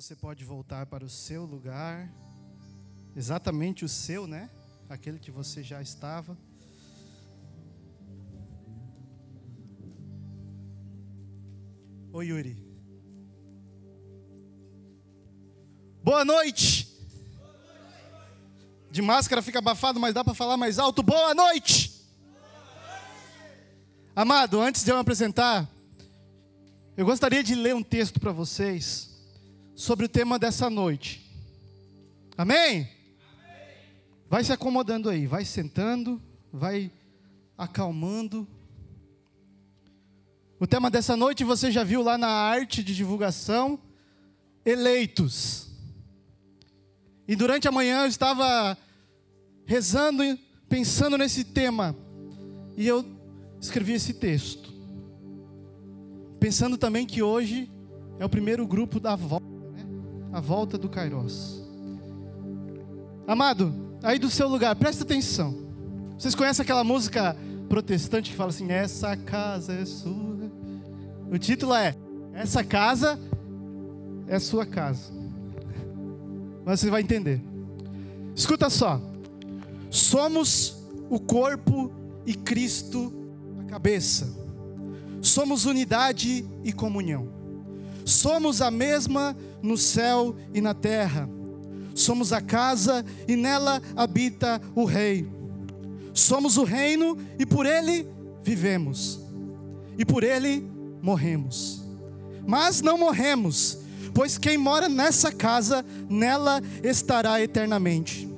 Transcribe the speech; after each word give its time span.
você 0.00 0.16
pode 0.16 0.46
voltar 0.46 0.86
para 0.86 1.04
o 1.04 1.10
seu 1.10 1.44
lugar, 1.44 2.10
exatamente 3.14 3.84
o 3.84 3.88
seu, 3.88 4.26
né? 4.26 4.48
Aquele 4.88 5.18
que 5.18 5.30
você 5.30 5.62
já 5.62 5.82
estava. 5.82 6.38
Oi, 12.14 12.28
Yuri. 12.28 12.56
Boa 16.02 16.24
noite. 16.24 16.88
De 18.90 19.02
máscara 19.02 19.42
fica 19.42 19.58
abafado, 19.58 20.00
mas 20.00 20.14
dá 20.14 20.24
para 20.24 20.32
falar 20.32 20.56
mais 20.56 20.78
alto. 20.78 21.02
Boa 21.02 21.34
noite. 21.34 22.08
Amado, 24.16 24.62
antes 24.62 24.82
de 24.82 24.90
eu 24.90 24.94
me 24.94 25.02
apresentar, 25.02 25.70
eu 26.96 27.04
gostaria 27.04 27.44
de 27.44 27.54
ler 27.54 27.74
um 27.74 27.82
texto 27.82 28.18
para 28.18 28.32
vocês 28.32 29.09
sobre 29.80 30.04
o 30.04 30.08
tema 30.10 30.38
dessa 30.38 30.68
noite. 30.68 31.26
Amém? 32.36 32.86
Vai 34.28 34.44
se 34.44 34.52
acomodando 34.52 35.08
aí, 35.08 35.26
vai 35.26 35.42
sentando, 35.42 36.20
vai 36.52 36.92
acalmando. 37.56 38.46
O 40.58 40.66
tema 40.66 40.90
dessa 40.90 41.16
noite 41.16 41.44
você 41.44 41.72
já 41.72 41.82
viu 41.82 42.02
lá 42.02 42.18
na 42.18 42.28
arte 42.28 42.84
de 42.84 42.94
divulgação, 42.94 43.80
eleitos. 44.66 45.70
E 47.26 47.34
durante 47.34 47.66
a 47.66 47.72
manhã 47.72 48.02
eu 48.02 48.08
estava 48.08 48.76
rezando, 49.64 50.22
pensando 50.68 51.16
nesse 51.16 51.42
tema, 51.42 51.96
e 52.76 52.86
eu 52.86 53.02
escrevi 53.58 53.94
esse 53.94 54.12
texto. 54.12 54.70
Pensando 56.38 56.76
também 56.76 57.06
que 57.06 57.22
hoje 57.22 57.70
é 58.18 58.26
o 58.26 58.28
primeiro 58.28 58.66
grupo 58.66 59.00
da 59.00 59.16
volta 59.16 59.49
a 60.32 60.40
volta 60.40 60.78
do 60.78 60.88
Kairos. 60.88 61.62
Amado, 63.26 63.72
aí 64.02 64.18
do 64.18 64.30
seu 64.30 64.48
lugar, 64.48 64.74
presta 64.76 65.04
atenção. 65.04 65.54
Vocês 66.18 66.34
conhecem 66.34 66.62
aquela 66.62 66.84
música 66.84 67.36
protestante 67.68 68.30
que 68.30 68.36
fala 68.36 68.50
assim: 68.50 68.70
Essa 68.70 69.16
casa 69.16 69.72
é 69.72 69.84
sua. 69.84 70.50
O 71.30 71.38
título 71.38 71.74
é: 71.74 71.94
Essa 72.32 72.62
casa 72.62 73.18
é 74.26 74.38
sua 74.38 74.66
casa. 74.66 75.12
Mas 76.64 76.80
você 76.80 76.90
vai 76.90 77.00
entender. 77.00 77.42
Escuta 78.34 78.68
só. 78.68 79.00
Somos 79.90 80.76
o 81.08 81.18
corpo 81.18 81.90
e 82.26 82.34
Cristo 82.34 83.12
a 83.60 83.70
cabeça. 83.70 84.32
Somos 85.20 85.66
unidade 85.66 86.44
e 86.64 86.72
comunhão. 86.72 87.28
Somos 88.04 88.62
a 88.62 88.70
mesma 88.70 89.36
no 89.62 89.76
céu 89.76 90.34
e 90.52 90.60
na 90.60 90.74
terra. 90.74 91.28
Somos 91.94 92.32
a 92.32 92.40
casa 92.40 93.04
e 93.28 93.36
nela 93.36 93.82
habita 93.94 94.60
o 94.74 94.84
Rei. 94.84 95.28
Somos 96.12 96.56
o 96.56 96.64
reino 96.64 97.16
e 97.38 97.46
por 97.46 97.66
ele 97.66 98.06
vivemos, 98.42 99.20
e 99.96 100.04
por 100.04 100.24
ele 100.24 100.68
morremos. 101.00 101.82
Mas 102.46 102.80
não 102.80 102.98
morremos, 102.98 103.78
pois 104.12 104.36
quem 104.36 104.58
mora 104.58 104.88
nessa 104.88 105.30
casa, 105.30 105.84
nela 106.08 106.60
estará 106.82 107.40
eternamente. 107.40 108.28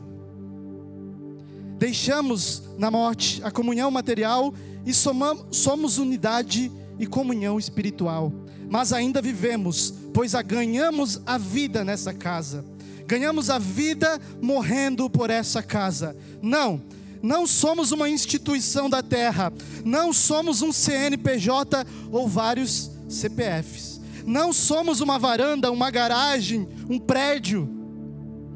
Deixamos 1.78 2.62
na 2.78 2.90
morte 2.90 3.40
a 3.42 3.50
comunhão 3.50 3.90
material 3.90 4.52
e 4.84 4.92
somos 4.92 5.98
unidade 5.98 6.70
e 6.98 7.06
comunhão 7.06 7.58
espiritual 7.58 8.32
mas 8.72 8.90
ainda 8.90 9.20
vivemos, 9.20 9.92
pois 10.14 10.34
a 10.34 10.40
ganhamos 10.40 11.20
a 11.26 11.36
vida 11.36 11.84
nessa 11.84 12.10
casa. 12.10 12.64
Ganhamos 13.06 13.50
a 13.50 13.58
vida 13.58 14.18
morrendo 14.40 15.10
por 15.10 15.28
essa 15.28 15.62
casa. 15.62 16.16
Não, 16.40 16.80
não 17.22 17.46
somos 17.46 17.92
uma 17.92 18.08
instituição 18.08 18.88
da 18.88 19.02
terra, 19.02 19.52
não 19.84 20.10
somos 20.10 20.62
um 20.62 20.72
CNPJ 20.72 21.84
ou 22.10 22.26
vários 22.26 22.90
CPFs. 23.10 24.00
Não 24.24 24.54
somos 24.54 25.02
uma 25.02 25.18
varanda, 25.18 25.70
uma 25.70 25.90
garagem, 25.90 26.66
um 26.88 26.98
prédio, 26.98 27.68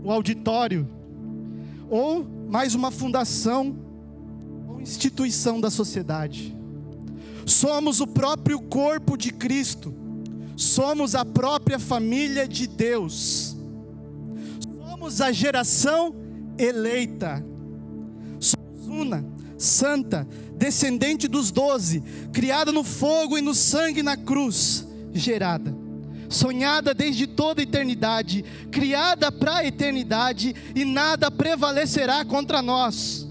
um 0.02 0.10
auditório, 0.10 0.88
ou 1.90 2.26
mais 2.48 2.74
uma 2.74 2.90
fundação 2.90 3.76
ou 4.66 4.80
instituição 4.80 5.60
da 5.60 5.68
sociedade. 5.68 6.56
Somos 7.44 8.00
o 8.00 8.06
próprio 8.06 8.58
corpo 8.62 9.14
de 9.18 9.30
Cristo 9.30 10.05
somos 10.56 11.14
a 11.14 11.24
própria 11.24 11.78
família 11.78 12.48
de 12.48 12.66
Deus, 12.66 13.54
somos 14.88 15.20
a 15.20 15.30
geração 15.30 16.14
eleita, 16.58 17.44
somos 18.40 18.88
una, 18.88 19.24
santa, 19.58 20.26
descendente 20.56 21.28
dos 21.28 21.50
doze, 21.50 22.02
criada 22.32 22.72
no 22.72 22.82
fogo 22.82 23.36
e 23.36 23.42
no 23.42 23.54
sangue 23.54 24.02
na 24.02 24.16
cruz, 24.16 24.86
gerada, 25.12 25.76
sonhada 26.28 26.94
desde 26.94 27.26
toda 27.26 27.60
a 27.60 27.64
eternidade, 27.64 28.42
criada 28.70 29.30
para 29.30 29.56
a 29.56 29.66
eternidade, 29.66 30.54
e 30.74 30.84
nada 30.86 31.30
prevalecerá 31.30 32.24
contra 32.24 32.62
nós. 32.62 33.28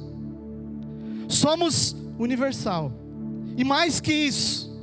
Somos 1.27 1.95
universal, 2.19 2.91
e 3.57 3.63
mais 3.63 3.99
que 3.99 4.13
isso, 4.13 4.74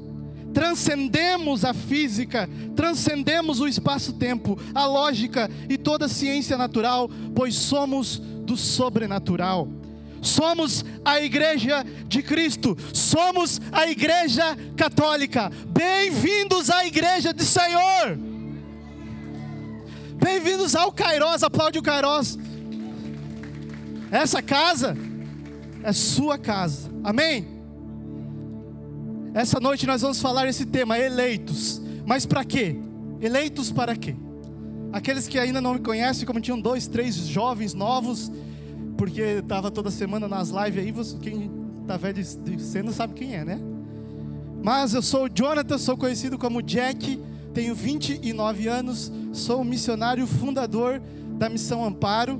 transcendemos 0.52 1.64
a 1.64 1.72
física, 1.74 2.48
transcendemos 2.76 3.60
o 3.60 3.66
espaço-tempo, 3.66 4.58
a 4.74 4.86
lógica 4.86 5.50
e 5.68 5.76
toda 5.76 6.06
a 6.06 6.08
ciência 6.08 6.56
natural, 6.56 7.10
pois 7.34 7.54
somos 7.54 8.18
do 8.18 8.56
sobrenatural. 8.56 9.68
Somos 10.20 10.84
a 11.04 11.20
igreja 11.20 11.84
de 12.06 12.22
Cristo, 12.22 12.76
somos 12.92 13.60
a 13.72 13.88
igreja 13.88 14.56
católica. 14.76 15.50
Bem-vindos 15.68 16.70
à 16.70 16.86
igreja 16.86 17.32
do 17.32 17.42
Senhor. 17.42 18.16
Bem-vindos 20.22 20.76
ao 20.76 20.92
Kairos, 20.92 21.42
aplaude 21.42 21.80
o 21.80 21.82
Kairos. 21.82 22.38
Essa 24.12 24.40
casa 24.40 24.96
é 25.82 25.92
sua 25.92 26.38
casa. 26.38 26.88
Amém? 27.02 27.51
Essa 29.34 29.58
noite 29.58 29.86
nós 29.86 30.02
vamos 30.02 30.20
falar 30.20 30.46
esse 30.46 30.66
tema, 30.66 30.98
eleitos. 30.98 31.80
Mas 32.04 32.26
para 32.26 32.44
quê? 32.44 32.76
Eleitos 33.20 33.72
para 33.72 33.96
quê? 33.96 34.14
Aqueles 34.92 35.26
que 35.26 35.38
ainda 35.38 35.58
não 35.58 35.74
me 35.74 35.80
conhecem, 35.80 36.26
como 36.26 36.38
tinham 36.38 36.60
dois, 36.60 36.86
três 36.86 37.16
jovens 37.16 37.72
novos, 37.72 38.30
porque 38.98 39.22
estava 39.22 39.70
toda 39.70 39.90
semana 39.90 40.28
nas 40.28 40.50
lives 40.50 41.14
aí, 41.14 41.18
quem 41.18 41.50
está 41.80 41.96
velho 41.96 42.22
de, 42.22 42.36
de 42.36 42.62
cena 42.62 42.92
sabe 42.92 43.14
quem 43.14 43.34
é, 43.34 43.42
né? 43.42 43.58
Mas 44.62 44.92
eu 44.92 45.00
sou 45.00 45.24
o 45.24 45.30
Jonathan, 45.32 45.78
sou 45.78 45.96
conhecido 45.96 46.36
como 46.38 46.62
Jack, 46.62 47.18
tenho 47.54 47.74
29 47.74 48.68
anos, 48.68 49.10
sou 49.32 49.64
missionário 49.64 50.26
fundador 50.26 51.00
da 51.38 51.48
Missão 51.48 51.82
Amparo, 51.82 52.38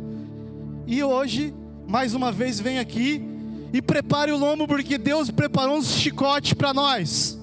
e 0.86 1.02
hoje, 1.02 1.54
mais 1.88 2.12
uma 2.14 2.30
vez, 2.30 2.60
venho 2.60 2.82
aqui 2.82 3.31
e 3.72 3.80
prepare 3.80 4.30
o 4.32 4.36
lombo, 4.36 4.66
porque 4.66 4.98
Deus 4.98 5.30
preparou 5.30 5.78
um 5.78 5.82
chicote 5.82 6.54
para 6.54 6.74
nós. 6.74 7.38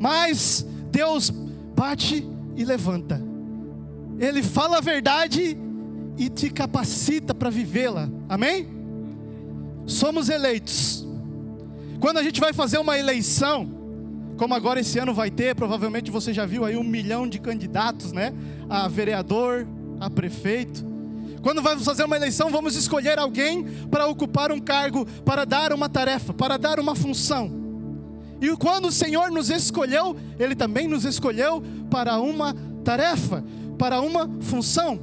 Mas 0.00 0.66
Deus 0.90 1.30
bate 1.30 2.26
e 2.56 2.64
levanta. 2.64 3.22
Ele 4.18 4.42
fala 4.42 4.78
a 4.78 4.80
verdade 4.80 5.56
e 6.16 6.28
te 6.30 6.48
capacita 6.48 7.34
para 7.34 7.50
vivê-la. 7.50 8.08
Amém? 8.28 8.66
Somos 9.86 10.28
eleitos. 10.28 11.06
Quando 12.00 12.18
a 12.18 12.22
gente 12.22 12.40
vai 12.40 12.52
fazer 12.52 12.78
uma 12.78 12.98
eleição, 12.98 13.68
como 14.36 14.54
agora 14.54 14.80
esse 14.80 14.98
ano 14.98 15.12
vai 15.12 15.30
ter, 15.30 15.54
provavelmente 15.54 16.10
você 16.10 16.32
já 16.32 16.46
viu 16.46 16.64
aí 16.64 16.76
um 16.76 16.84
milhão 16.84 17.28
de 17.28 17.38
candidatos, 17.38 18.12
né? 18.12 18.32
A 18.68 18.88
vereador, 18.88 19.66
a 20.00 20.08
prefeito. 20.08 20.95
Quando 21.42 21.62
vamos 21.62 21.84
fazer 21.84 22.04
uma 22.04 22.16
eleição, 22.16 22.50
vamos 22.50 22.74
escolher 22.76 23.18
alguém 23.18 23.64
para 23.90 24.06
ocupar 24.06 24.50
um 24.50 24.58
cargo, 24.58 25.06
para 25.24 25.44
dar 25.44 25.72
uma 25.72 25.88
tarefa, 25.88 26.32
para 26.32 26.56
dar 26.56 26.80
uma 26.80 26.94
função. 26.94 27.50
E 28.40 28.54
quando 28.56 28.88
o 28.88 28.92
Senhor 28.92 29.30
nos 29.30 29.50
escolheu, 29.50 30.16
Ele 30.38 30.54
também 30.54 30.86
nos 30.86 31.04
escolheu 31.04 31.62
para 31.90 32.18
uma 32.20 32.54
tarefa, 32.84 33.44
para 33.78 34.00
uma 34.00 34.28
função. 34.40 34.98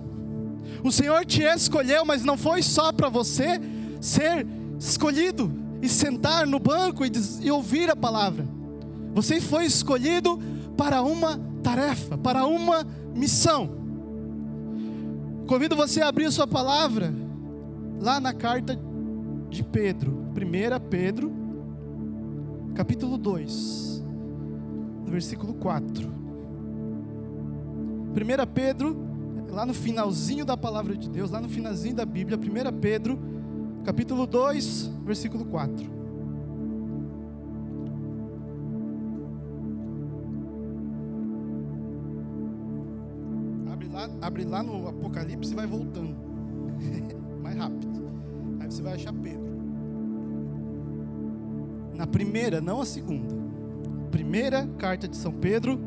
O 0.84 0.92
Senhor 0.92 1.26
te 1.26 1.44
escolheu, 1.44 2.06
mas 2.06 2.24
não 2.24 2.38
foi 2.38 2.62
só 2.62 2.92
para 2.92 3.10
você 3.10 3.60
ser 4.02 4.46
escolhido 4.80 5.52
e 5.82 5.90
sentar 5.90 6.46
no 6.46 6.60
banco 6.60 7.06
e, 7.06 7.12
e 7.42 7.50
ouvir 7.50 7.90
a 7.90 7.96
palavra. 7.96 8.48
Você 9.14 9.40
foi 9.40 9.66
escolhido 9.66 10.40
para 10.78 11.02
uma 11.02 11.40
tarefa, 11.62 12.18
para 12.18 12.46
uma 12.46 12.86
missão. 13.16 13.83
Convido 15.48 15.76
você 15.76 16.02
a 16.02 16.08
abrir 16.08 16.26
a 16.26 16.32
sua 16.32 16.48
palavra 16.48 17.14
lá 18.00 18.20
na 18.20 18.34
carta 18.34 18.80
de 19.50 19.62
Pedro, 19.62 20.12
1 20.32 20.90
Pedro, 20.90 21.32
capítulo 22.74 23.18
2, 23.18 24.04
versículo 25.06 25.54
4. 25.56 26.08
1 28.14 28.54
Pedro, 28.54 28.96
lá 29.50 29.66
no 29.66 29.74
finalzinho 29.74 30.46
da 30.46 30.56
palavra 30.56 30.96
de 30.96 31.10
Deus, 31.10 31.30
lá 31.30 31.42
no 31.42 31.50
finalzinho 31.50 31.96
da 31.96 32.06
Bíblia, 32.06 32.38
1 32.38 32.80
Pedro, 32.80 33.20
capítulo 33.84 34.26
2, 34.26 34.92
versículo 35.04 35.44
4. 35.46 35.93
Abre 44.24 44.46
lá, 44.46 44.64
no 44.64 44.88
Apocalipse 44.88 45.52
e 45.52 45.56
vai 45.56 45.68
voltando. 45.68 46.16
Mais 47.44 47.58
rápido. 47.58 48.10
Aí 48.60 48.72
você 48.72 48.82
vai 48.82 48.94
achar 48.94 49.12
Pedro. 49.12 49.44
Na 51.94 52.08
primeira, 52.08 52.62
não 52.62 52.80
a 52.80 52.86
segunda. 52.86 53.36
Primeira 54.12 54.66
carta 54.78 55.08
de 55.08 55.18
São 55.18 55.34
Pedro, 55.34 55.78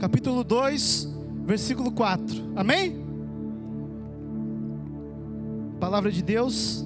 capítulo 0.00 0.42
2, 0.42 1.08
versículo 1.44 1.92
4. 1.92 2.52
Amém? 2.56 3.00
A 5.76 5.78
palavra 5.78 6.10
de 6.10 6.22
Deus 6.22 6.84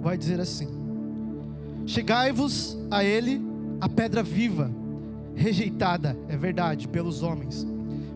vai 0.00 0.16
dizer 0.16 0.40
assim: 0.40 0.68
Chegai-vos 1.86 2.78
a 2.90 3.04
ele 3.04 3.42
a 3.78 3.88
pedra 3.88 4.22
viva, 4.22 4.70
rejeitada, 5.34 6.16
é 6.28 6.36
verdade, 6.36 6.86
pelos 6.86 7.22
homens, 7.22 7.66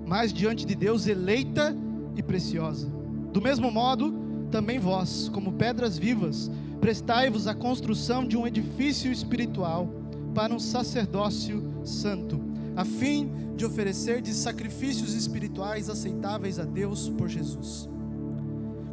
mas 0.07 0.33
diante 0.33 0.65
de 0.65 0.75
Deus 0.75 1.07
eleita 1.07 1.77
e 2.17 2.23
preciosa. 2.23 2.87
Do 3.33 3.43
mesmo 3.43 3.71
modo, 3.71 4.15
também 4.51 4.79
vós, 4.79 5.29
como 5.29 5.53
pedras 5.53 5.99
vivas, 5.99 6.51
prestai-vos 6.81 7.49
a 7.49 7.55
construção 7.55 8.27
de 8.27 8.37
um 8.37 8.47
edifício 8.47 9.11
espiritual 9.11 9.89
para 10.35 10.55
um 10.55 10.59
sacerdócio 10.59 11.63
santo, 11.85 12.41
a 12.77 12.85
fim 12.85 13.31
de 13.57 13.65
oferecer 13.65 14.23
de 14.23 14.33
sacrifícios 14.33 15.15
espirituais 15.15 15.91
aceitáveis 15.91 16.59
a 16.59 16.65
Deus 16.65 17.09
por 17.09 17.29
Jesus. 17.29 17.89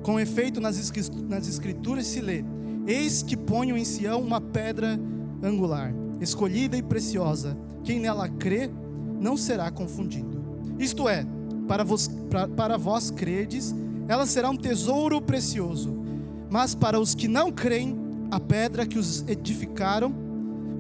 Com 0.02 0.20
efeito, 0.20 0.60
nas 0.60 1.48
Escrituras 1.48 2.08
se 2.08 2.20
lê: 2.20 2.44
Eis 2.88 3.22
que 3.22 3.38
ponho 3.38 3.78
em 3.78 3.86
Sião 3.86 4.22
uma 4.22 4.42
pedra 4.42 5.00
angular, 5.42 5.94
escolhida 6.20 6.76
e 6.76 6.82
preciosa. 6.82 7.58
Quem 7.84 8.00
nela 8.00 8.28
crê 8.28 8.70
não 9.20 9.38
será 9.38 9.70
confundido. 9.70 10.33
Isto 10.84 11.08
é, 11.08 11.26
para 11.66 11.86
vós, 11.86 12.10
para, 12.30 12.46
para 12.46 12.78
vós 12.78 13.10
credes, 13.10 13.74
ela 14.06 14.26
será 14.26 14.50
um 14.50 14.58
tesouro 14.58 15.22
precioso. 15.22 15.98
Mas 16.50 16.76
para 16.76 17.00
os 17.00 17.16
que 17.16 17.28
não 17.28 17.54
creem, 17.54 17.98
a 18.30 18.38
pedra 18.38 18.86
que 18.86 19.00
os 19.00 19.24
edificaram, 19.28 20.14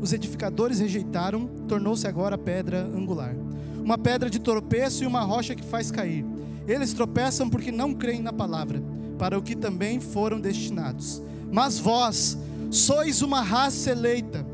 os 0.01 0.11
edificadores 0.11 0.79
rejeitaram, 0.79 1.47
tornou-se 1.69 2.05
agora 2.05 2.37
pedra 2.37 2.83
angular. 2.83 3.33
Uma 3.81 3.97
pedra 3.97 4.29
de 4.29 4.39
tropeço 4.39 5.05
e 5.05 5.07
uma 5.07 5.21
rocha 5.21 5.55
que 5.55 5.63
faz 5.63 5.89
cair. 5.89 6.25
Eles 6.67 6.91
tropeçam 6.91 7.49
porque 7.49 7.71
não 7.71 7.93
creem 7.93 8.21
na 8.21 8.33
palavra, 8.33 8.83
para 9.17 9.37
o 9.37 9.41
que 9.41 9.55
também 9.55 10.01
foram 10.01 10.39
destinados. 10.39 11.21
Mas 11.49 11.79
vós 11.79 12.37
sois 12.69 13.21
uma 13.21 13.41
raça 13.41 13.91
eleita, 13.91 14.45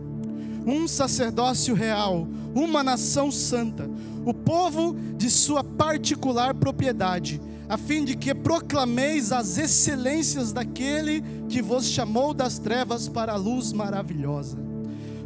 um 0.66 0.88
sacerdócio 0.88 1.74
real, 1.74 2.28
uma 2.54 2.84
nação 2.84 3.32
santa, 3.32 3.90
o 4.30 4.34
povo 4.34 4.96
de 5.18 5.30
sua 5.30 5.64
particular 5.64 6.54
propriedade, 6.54 7.42
a 7.68 7.78
fim 7.78 8.04
de 8.06 8.16
que 8.16 8.34
proclameis 8.34 9.32
as 9.32 9.58
excelências 9.58 10.52
daquele 10.52 11.24
que 11.48 11.62
vos 11.62 11.86
chamou 11.86 12.34
das 12.34 12.60
trevas 12.60 13.08
para 13.08 13.34
a 13.34 13.38
luz 13.38 13.74
maravilhosa. 13.74 14.58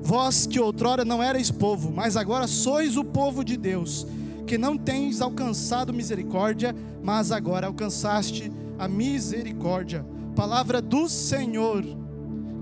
Vós 0.02 0.46
que 0.46 0.60
outrora 0.60 1.06
não 1.06 1.24
erais 1.24 1.50
povo, 1.50 1.92
mas 1.92 2.18
agora 2.18 2.48
sois 2.48 2.98
o 2.98 3.04
povo 3.04 3.44
de 3.44 3.56
Deus, 3.56 4.06
que 4.46 4.58
não 4.58 4.78
tens 4.78 5.22
alcançado 5.22 5.94
misericórdia, 5.94 6.76
mas 7.02 7.32
agora 7.32 7.68
alcançaste 7.68 8.52
a 8.78 8.88
misericórdia 8.88 10.06
Palavra 10.36 10.82
do 10.82 11.08
Senhor. 11.08 11.86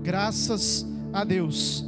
Graças 0.02 0.86
a 1.12 1.24
Deus. 1.24 1.84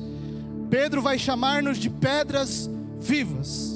Pedro 0.71 1.03
vai 1.03 1.19
chamar-nos 1.19 1.77
de 1.77 1.91
pedras 1.91 2.71
vivas. 2.99 3.74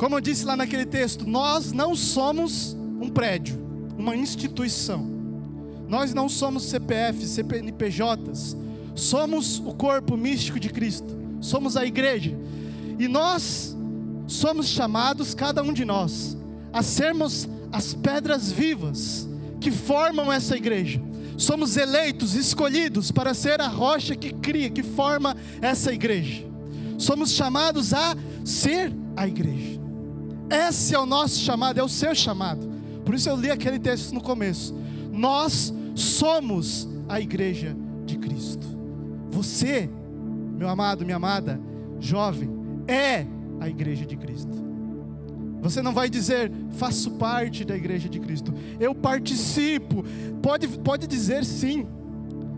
Como 0.00 0.16
eu 0.16 0.20
disse 0.22 0.46
lá 0.46 0.56
naquele 0.56 0.86
texto, 0.86 1.28
nós 1.28 1.72
não 1.72 1.94
somos 1.94 2.74
um 2.98 3.10
prédio, 3.10 3.62
uma 3.98 4.16
instituição. 4.16 5.06
Nós 5.86 6.14
não 6.14 6.26
somos 6.26 6.62
CPF, 6.70 7.26
CPNPJs. 7.26 8.56
Somos 8.94 9.58
o 9.58 9.74
corpo 9.74 10.16
místico 10.16 10.58
de 10.58 10.70
Cristo. 10.70 11.14
Somos 11.38 11.76
a 11.76 11.84
igreja. 11.84 12.34
E 12.98 13.06
nós 13.08 13.76
somos 14.26 14.68
chamados, 14.68 15.34
cada 15.34 15.62
um 15.62 15.70
de 15.70 15.84
nós, 15.84 16.34
a 16.72 16.82
sermos 16.82 17.46
as 17.70 17.92
pedras 17.92 18.50
vivas 18.50 19.28
que 19.60 19.70
formam 19.70 20.32
essa 20.32 20.56
igreja. 20.56 20.98
Somos 21.36 21.76
eleitos, 21.76 22.34
escolhidos 22.34 23.12
para 23.12 23.34
ser 23.34 23.60
a 23.60 23.68
rocha 23.68 24.16
que 24.16 24.32
cria, 24.32 24.70
que 24.70 24.82
forma 24.82 25.36
essa 25.60 25.92
igreja. 25.92 26.42
Somos 26.96 27.32
chamados 27.32 27.92
a 27.92 28.16
ser 28.46 28.90
a 29.14 29.28
igreja. 29.28 29.79
Esse 30.50 30.94
é 30.94 30.98
o 30.98 31.06
nosso 31.06 31.38
chamado, 31.38 31.78
é 31.78 31.82
o 31.82 31.88
seu 31.88 32.14
chamado. 32.14 32.68
Por 33.04 33.14
isso 33.14 33.28
eu 33.28 33.36
li 33.36 33.50
aquele 33.50 33.78
texto 33.78 34.12
no 34.12 34.20
começo. 34.20 34.74
Nós 35.12 35.72
somos 35.94 36.88
a 37.08 37.20
igreja 37.20 37.76
de 38.04 38.18
Cristo. 38.18 38.66
Você, 39.30 39.88
meu 40.56 40.68
amado, 40.68 41.04
minha 41.04 41.16
amada, 41.16 41.60
jovem, 42.00 42.50
é 42.88 43.26
a 43.60 43.68
igreja 43.68 44.04
de 44.04 44.16
Cristo. 44.16 44.70
Você 45.60 45.82
não 45.82 45.92
vai 45.92 46.08
dizer, 46.08 46.50
faço 46.70 47.12
parte 47.12 47.64
da 47.64 47.76
igreja 47.76 48.08
de 48.08 48.18
Cristo. 48.18 48.52
Eu 48.78 48.94
participo. 48.94 50.04
Pode, 50.42 50.66
pode 50.78 51.06
dizer 51.06 51.44
sim, 51.44 51.86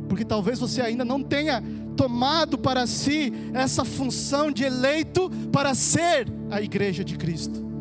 porque 0.09 0.25
talvez 0.25 0.59
você 0.59 0.81
ainda 0.81 1.05
não 1.05 1.23
tenha 1.23 1.63
tomado 1.97 2.57
para 2.57 2.87
si 2.87 3.33
essa 3.53 3.85
função 3.85 4.51
de 4.51 4.65
eleito 4.65 5.31
para 5.51 5.75
ser 5.75 6.27
a 6.51 6.63
igreja 6.63 7.05
de 7.05 7.17
Cristo. 7.17 7.72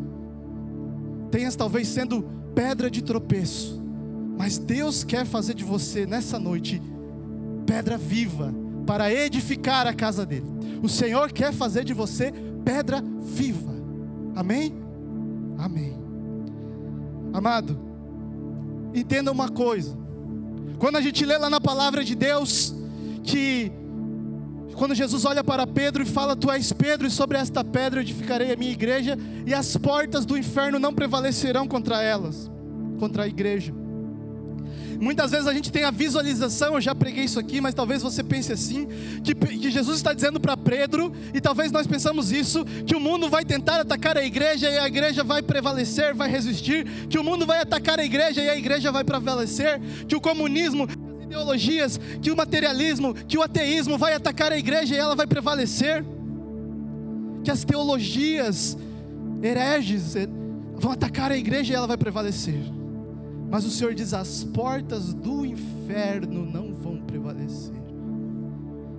Tenhas 1.32 1.56
talvez 1.56 1.88
sendo 1.88 2.24
pedra 2.54 2.92
de 2.92 3.02
tropeço, 3.02 3.82
mas 4.38 4.58
Deus 4.58 5.04
quer 5.04 5.26
fazer 5.26 5.54
de 5.54 5.64
você 5.64 6.06
nessa 6.06 6.38
noite 6.38 6.82
pedra 7.66 7.98
viva 7.98 8.54
para 8.86 9.12
edificar 9.14 9.88
a 9.88 9.94
casa 9.94 10.26
dele. 10.26 10.46
O 10.84 10.90
Senhor 10.90 11.32
quer 11.32 11.54
fazer 11.54 11.86
de 11.86 11.94
você 11.94 12.34
pedra 12.66 13.02
viva. 13.22 13.72
Amém? 14.36 14.74
Amém. 15.58 15.98
Amado, 17.34 17.80
entenda 18.94 19.32
uma 19.32 19.48
coisa. 19.48 19.98
Quando 20.80 20.98
a 20.98 21.02
gente 21.02 21.24
lê 21.26 21.38
lá 21.38 21.50
na 21.50 21.62
palavra 21.62 22.04
de 22.04 22.16
Deus 22.16 22.76
que 23.24 23.72
quando 24.82 24.96
Jesus 24.96 25.26
olha 25.26 25.44
para 25.44 25.68
Pedro 25.68 26.02
e 26.02 26.08
fala: 26.08 26.36
Tu 26.36 26.50
és 26.50 26.74
Pedro, 26.74 27.06
e 27.06 27.12
sobre 27.12 27.38
esta 27.38 27.64
pedra 27.64 28.02
edificarei 28.02 28.52
a 28.52 28.56
minha 28.56 28.72
igreja, 28.72 29.16
e 29.46 29.54
as 29.54 29.78
portas 29.78 30.26
do 30.26 30.36
inferno 30.36 30.80
não 30.80 30.92
prevalecerão 30.92 31.68
contra 31.68 32.02
elas, 32.02 32.50
contra 32.98 33.26
a 33.26 33.28
igreja. 33.28 33.72
Muitas 35.00 35.30
vezes 35.30 35.46
a 35.46 35.54
gente 35.54 35.72
tem 35.72 35.84
a 35.84 35.92
visualização, 35.92 36.74
eu 36.74 36.82
já 36.82 36.96
preguei 36.96 37.26
isso 37.26 37.40
aqui, 37.40 37.62
mas 37.62 37.76
talvez 37.76 38.02
você 38.02 38.24
pense 38.24 38.52
assim: 38.52 38.88
que, 39.24 39.36
que 39.36 39.70
Jesus 39.70 39.98
está 39.98 40.14
dizendo 40.14 40.40
para 40.40 40.58
Pedro, 40.58 41.14
e 41.32 41.40
talvez 41.40 41.72
nós 41.72 41.86
pensamos 41.86 42.32
isso, 42.32 42.66
que 42.84 42.96
o 42.96 43.00
mundo 43.00 43.30
vai 43.30 43.46
tentar 43.46 43.82
atacar 43.82 44.18
a 44.18 44.26
igreja 44.26 44.68
e 44.68 44.80
a 44.80 44.88
igreja 44.88 45.24
vai 45.24 45.44
prevalecer, 45.44 46.16
vai 46.16 46.28
resistir, 46.28 47.08
que 47.08 47.20
o 47.20 47.24
mundo 47.24 47.46
vai 47.46 47.62
atacar 47.62 48.00
a 48.00 48.04
igreja 48.04 48.42
e 48.42 48.50
a 48.50 48.58
igreja 48.58 48.92
vai 48.92 49.04
prevalecer, 49.04 49.80
que 50.08 50.16
o 50.16 50.22
comunismo, 50.22 50.88
ideologias, 51.32 52.00
que 52.22 52.30
o 52.30 52.36
materialismo, 52.36 53.14
que 53.14 53.38
o 53.38 53.42
ateísmo 53.42 53.98
vai 53.98 54.14
atacar 54.14 54.52
a 54.52 54.58
igreja 54.58 54.94
e 54.94 54.98
ela 54.98 55.16
vai 55.16 55.26
prevalecer, 55.26 56.04
que 57.44 57.50
as 57.50 57.64
teologias 57.64 58.78
hereges 59.42 60.16
eh, 60.16 60.28
vão 60.76 60.92
atacar 60.92 61.32
a 61.32 61.38
igreja 61.38 61.74
e 61.74 61.76
ela 61.76 61.88
vai 61.88 61.98
prevalecer. 61.98 62.62
Mas 63.50 63.66
o 63.66 63.72
Senhor 63.72 63.94
diz: 63.94 64.14
as 64.14 64.44
portas 64.44 65.14
do 65.14 65.46
inferno 65.46 66.46
não 66.46 66.74
vão 66.74 67.02
prevalecer. 67.02 67.82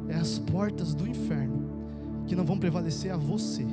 É 0.08 0.16
as 0.16 0.38
portas 0.38 0.94
do 0.94 1.06
inferno 1.06 1.62
que 2.26 2.34
não 2.34 2.44
vão 2.44 2.58
prevalecer 2.58 3.12
a 3.12 3.16
você. 3.16 3.64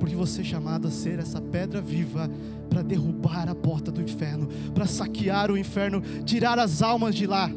Porque 0.00 0.14
você 0.14 0.40
é 0.40 0.44
chamado 0.44 0.88
a 0.88 0.90
ser 0.90 1.18
essa 1.18 1.40
pedra 1.40 1.80
viva 1.80 2.30
para 2.68 2.82
derrubar 2.82 3.48
a 3.48 3.54
porta 3.54 3.90
do 3.90 4.02
inferno, 4.02 4.48
para 4.74 4.86
saquear 4.86 5.50
o 5.50 5.58
inferno, 5.58 6.02
tirar 6.24 6.58
as 6.58 6.82
almas 6.82 7.14
de 7.14 7.26
lá. 7.26 7.50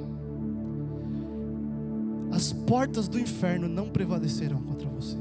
As 2.32 2.54
portas 2.54 3.08
do 3.08 3.20
inferno 3.20 3.68
não 3.68 3.90
prevalecerão 3.90 4.62
contra 4.62 4.88
você. 4.90 5.18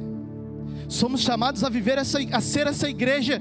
Somos 0.88 1.20
chamados 1.20 1.64
a 1.64 1.68
viver 1.68 1.98
essa, 1.98 2.18
a 2.32 2.40
ser 2.40 2.66
essa 2.66 2.88
igreja 2.88 3.40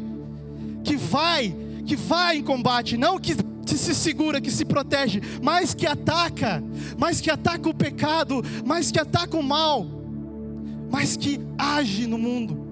que 0.84 0.96
vai 0.96 1.56
que 1.86 1.96
vai 1.96 2.38
em 2.38 2.44
combate, 2.44 2.98
não 2.98 3.18
que 3.18 3.34
se 3.66 3.96
segura, 3.96 4.42
que 4.42 4.52
se 4.52 4.66
protege, 4.66 5.22
mas 5.42 5.74
que 5.74 5.88
ataca, 5.88 6.62
mas 6.98 7.22
que 7.22 7.32
ataca 7.32 7.70
o 7.70 7.74
pecado, 7.74 8.44
mas 8.66 8.92
que 8.92 9.00
ataca 9.00 9.38
o 9.38 9.44
mal, 9.44 9.86
mas 10.92 11.16
que 11.16 11.40
age 11.58 12.06
no 12.06 12.18
mundo. 12.18 12.67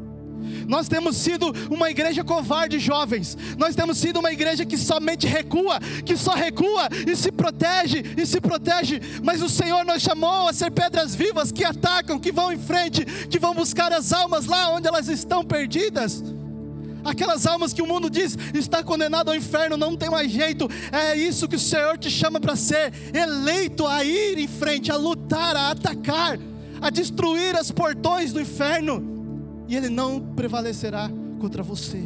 Nós 0.67 0.87
temos 0.87 1.17
sido 1.17 1.53
uma 1.69 1.89
igreja 1.89 2.23
covarde, 2.23 2.79
jovens. 2.79 3.37
Nós 3.57 3.75
temos 3.75 3.97
sido 3.97 4.19
uma 4.19 4.31
igreja 4.31 4.65
que 4.65 4.77
somente 4.77 5.27
recua, 5.27 5.79
que 6.05 6.17
só 6.17 6.33
recua 6.33 6.89
e 7.07 7.15
se 7.15 7.31
protege 7.31 8.03
e 8.17 8.25
se 8.25 8.39
protege. 8.41 9.01
Mas 9.23 9.41
o 9.41 9.49
Senhor 9.49 9.85
nos 9.85 10.01
chamou 10.01 10.47
a 10.47 10.53
ser 10.53 10.71
pedras 10.71 11.15
vivas 11.15 11.51
que 11.51 11.63
atacam, 11.63 12.19
que 12.19 12.31
vão 12.31 12.51
em 12.51 12.59
frente, 12.59 13.05
que 13.05 13.39
vão 13.39 13.53
buscar 13.53 13.91
as 13.91 14.11
almas 14.13 14.45
lá 14.45 14.71
onde 14.71 14.87
elas 14.87 15.07
estão 15.07 15.43
perdidas. 15.43 16.23
Aquelas 17.03 17.45
almas 17.45 17.71
que 17.71 17.83
o 17.83 17.87
mundo 17.87 18.09
diz 18.09 18.35
está 18.55 18.81
condenado 18.81 19.29
ao 19.29 19.35
inferno, 19.35 19.77
não 19.77 19.95
tem 19.95 20.09
mais 20.09 20.31
jeito. 20.31 20.67
É 20.91 21.15
isso 21.15 21.47
que 21.47 21.55
o 21.55 21.59
Senhor 21.59 21.99
te 21.99 22.09
chama 22.09 22.39
para 22.39 22.55
ser 22.55 22.91
eleito 23.13 23.85
a 23.85 24.03
ir 24.03 24.39
em 24.39 24.47
frente, 24.47 24.91
a 24.91 24.95
lutar, 24.95 25.55
a 25.55 25.69
atacar, 25.69 26.39
a 26.81 26.89
destruir 26.89 27.55
os 27.55 27.69
portões 27.69 28.33
do 28.33 28.41
inferno 28.41 29.14
e 29.67 29.75
ele 29.75 29.89
não 29.89 30.19
prevalecerá 30.19 31.10
contra 31.39 31.63
você, 31.63 32.01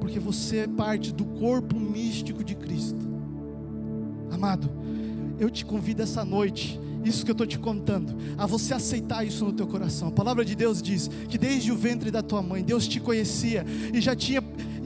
porque 0.00 0.18
você 0.18 0.58
é 0.58 0.68
parte 0.68 1.12
do 1.12 1.24
corpo 1.24 1.78
místico 1.78 2.44
de 2.44 2.54
Cristo. 2.54 3.08
Amado, 4.30 4.70
eu 5.38 5.50
te 5.50 5.64
convido 5.64 6.02
essa 6.02 6.24
noite, 6.24 6.80
isso 7.04 7.24
que 7.24 7.30
eu 7.30 7.34
estou 7.34 7.46
te 7.46 7.58
contando, 7.58 8.16
a 8.36 8.46
você 8.46 8.74
aceitar 8.74 9.24
isso 9.26 9.44
no 9.44 9.52
teu 9.52 9.66
coração. 9.66 10.08
A 10.08 10.12
palavra 10.12 10.44
de 10.44 10.54
Deus 10.54 10.82
diz 10.82 11.08
que 11.28 11.38
desde 11.38 11.70
o 11.70 11.76
ventre 11.76 12.10
da 12.10 12.22
tua 12.22 12.42
mãe, 12.42 12.62
Deus 12.62 12.88
te 12.88 13.00
conhecia 13.00 13.64
e 13.92 14.00
já 14.00 14.16
tinha 14.16 14.42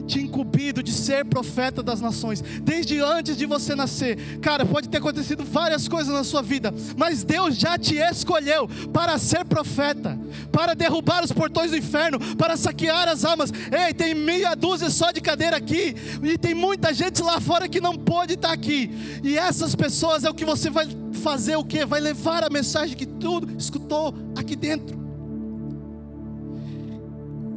te 0.09 0.19
incumbido 0.19 0.81
de 0.81 0.91
ser 0.91 1.23
profeta 1.23 1.83
das 1.83 2.01
nações, 2.01 2.41
desde 2.63 2.99
antes 2.99 3.37
de 3.37 3.45
você 3.45 3.75
nascer. 3.75 4.39
Cara, 4.39 4.65
pode 4.65 4.89
ter 4.89 4.97
acontecido 4.97 5.45
várias 5.45 5.87
coisas 5.87 6.11
na 6.11 6.23
sua 6.23 6.41
vida, 6.41 6.73
mas 6.97 7.23
Deus 7.23 7.55
já 7.55 7.77
te 7.77 7.95
escolheu 7.95 8.67
para 8.91 9.19
ser 9.19 9.45
profeta, 9.45 10.19
para 10.51 10.73
derrubar 10.73 11.23
os 11.23 11.31
portões 11.31 11.69
do 11.69 11.77
inferno, 11.77 12.19
para 12.35 12.57
saquear 12.57 13.07
as 13.07 13.23
almas. 13.23 13.51
Ei, 13.71 13.93
tem 13.93 14.15
meia 14.15 14.55
dúzia 14.55 14.89
só 14.89 15.11
de 15.11 15.21
cadeira 15.21 15.57
aqui, 15.57 15.95
e 16.23 16.37
tem 16.37 16.55
muita 16.55 16.91
gente 16.91 17.21
lá 17.21 17.39
fora 17.39 17.69
que 17.69 17.79
não 17.79 17.95
pode 17.95 18.33
estar 18.33 18.51
aqui, 18.51 18.89
e 19.23 19.37
essas 19.37 19.75
pessoas 19.75 20.23
é 20.23 20.29
o 20.29 20.33
que 20.33 20.43
você 20.43 20.71
vai 20.71 20.87
fazer 21.21 21.55
o 21.55 21.63
que? 21.63 21.85
Vai 21.85 21.99
levar 21.99 22.43
a 22.43 22.49
mensagem 22.49 22.97
que 22.97 23.05
tudo 23.05 23.55
escutou 23.57 24.15
aqui 24.35 24.55
dentro. 24.55 24.97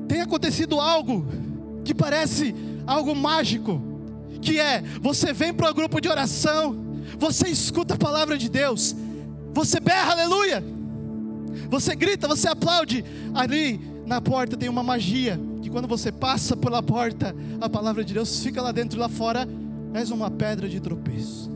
Tem 0.06 0.21
acontecido 0.21 0.78
algo 0.78 1.26
que 1.85 1.95
parece 1.95 2.55
algo 2.87 3.15
mágico, 3.15 3.81
que 4.41 4.59
é 4.59 4.83
você 5.01 5.33
vem 5.33 5.53
para 5.53 5.71
o 5.71 5.75
grupo 5.75 6.01
de 6.01 6.09
oração, 6.09 6.77
você 7.19 7.49
escuta 7.49 7.95
a 7.95 7.99
palavra 7.99 8.37
de 8.37 8.49
Deus, 8.49 8.95
você 9.53 9.81
berra 9.81 10.12
aleluia, 10.12 10.62
você 11.69 11.95
grita, 11.95 12.27
você 12.29 12.49
aplaude. 12.49 13.05
Ali 13.35 13.81
na 14.07 14.21
porta 14.21 14.57
tem 14.57 14.69
uma 14.69 14.83
magia 14.83 15.39
que 15.62 15.71
quando 15.71 15.87
você 15.87 16.11
passa 16.11 16.57
pela 16.57 16.83
porta, 16.83 17.35
a 17.61 17.69
palavra 17.69 18.05
de 18.05 18.15
Deus 18.15 18.43
fica 18.43 18.61
lá 18.61 18.73
dentro 18.73 18.99
e 18.99 19.01
lá 19.01 19.09
fora 19.09 19.49
és 19.95 20.11
uma 20.11 20.31
pedra 20.31 20.69
de 20.69 20.81
tropeço. 20.81 21.51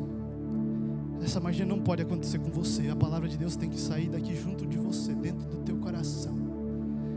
Essa 1.23 1.41
magia 1.41 1.67
não 1.67 1.81
pode 1.81 2.03
acontecer 2.03 2.39
com 2.39 2.51
você. 2.51 2.89
A 2.89 2.95
palavra 2.95 3.29
de 3.29 3.37
Deus 3.37 3.57
tem 3.57 3.69
que 3.69 3.81
sair 3.81 4.09
daqui 4.09 4.37
junto 4.37 4.65
de 4.65 4.77
você, 4.77 5.13
dentro 5.13 5.45
do 5.49 5.57
teu 5.65 5.77
coração. 5.77 6.37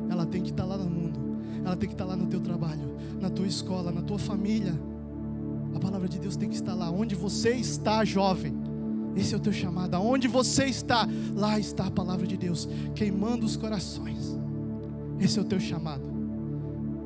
Ela 0.10 0.25
tem 0.25 0.42
que 0.42 0.50
estar 0.50 0.66
lá 0.66 0.78
no 0.78 0.89
mundo 0.89 1.28
ela 1.63 1.75
tem 1.75 1.88
que 1.88 1.96
estar 1.96 2.06
lá 2.06 2.16
no 2.16 2.28
teu 2.28 2.39
trabalho, 2.39 2.96
na 3.20 3.30
tua 3.30 3.48
escola, 3.48 3.92
na 3.92 4.01
tua 4.01 4.20
família. 4.20 4.74
A 5.75 5.80
palavra 5.80 6.08
de 6.08 6.20
Deus 6.20 6.36
tem 6.36 6.50
que 6.50 6.56
estar 6.56 6.74
lá. 6.74 6.89
Onde 6.89 7.16
você 7.16 7.51
está, 7.51 8.04
jovem, 8.04 8.54
esse 9.16 9.34
é 9.34 9.38
o 9.38 9.39
teu 9.39 9.54
chamado. 9.54 9.96
Aonde 9.96 10.28
você 10.28 10.66
está, 10.66 11.08
lá 11.36 11.60
está 11.60 11.86
a 11.88 11.92
palavra 11.92 12.25
de 12.25 12.38
Deus, 12.38 12.68
queimando 12.96 13.46
os 13.46 13.56
corações. 13.56 14.38
Esse 15.20 15.38
é 15.38 15.42
o 15.42 15.46
teu 15.46 15.60
chamado. 15.60 16.10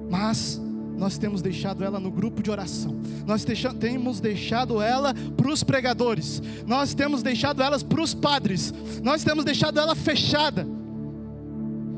Mas 0.09 0.61
nós 0.97 1.17
temos 1.17 1.41
deixado 1.41 1.83
ela 1.83 1.99
no 1.99 2.11
grupo 2.11 2.43
de 2.43 2.51
oração, 2.51 2.95
nós 3.25 3.43
temos 3.79 4.19
deixado 4.19 4.79
ela 4.79 5.13
para 5.35 5.49
os 5.49 5.63
pregadores, 5.63 6.41
nós 6.67 6.93
temos 6.93 7.23
deixado 7.23 7.63
elas 7.63 7.81
para 7.81 8.01
os 8.01 8.13
padres, 8.13 8.73
nós 9.01 9.23
temos 9.23 9.43
deixado 9.43 9.79
ela 9.79 9.95
fechada. 9.95 10.67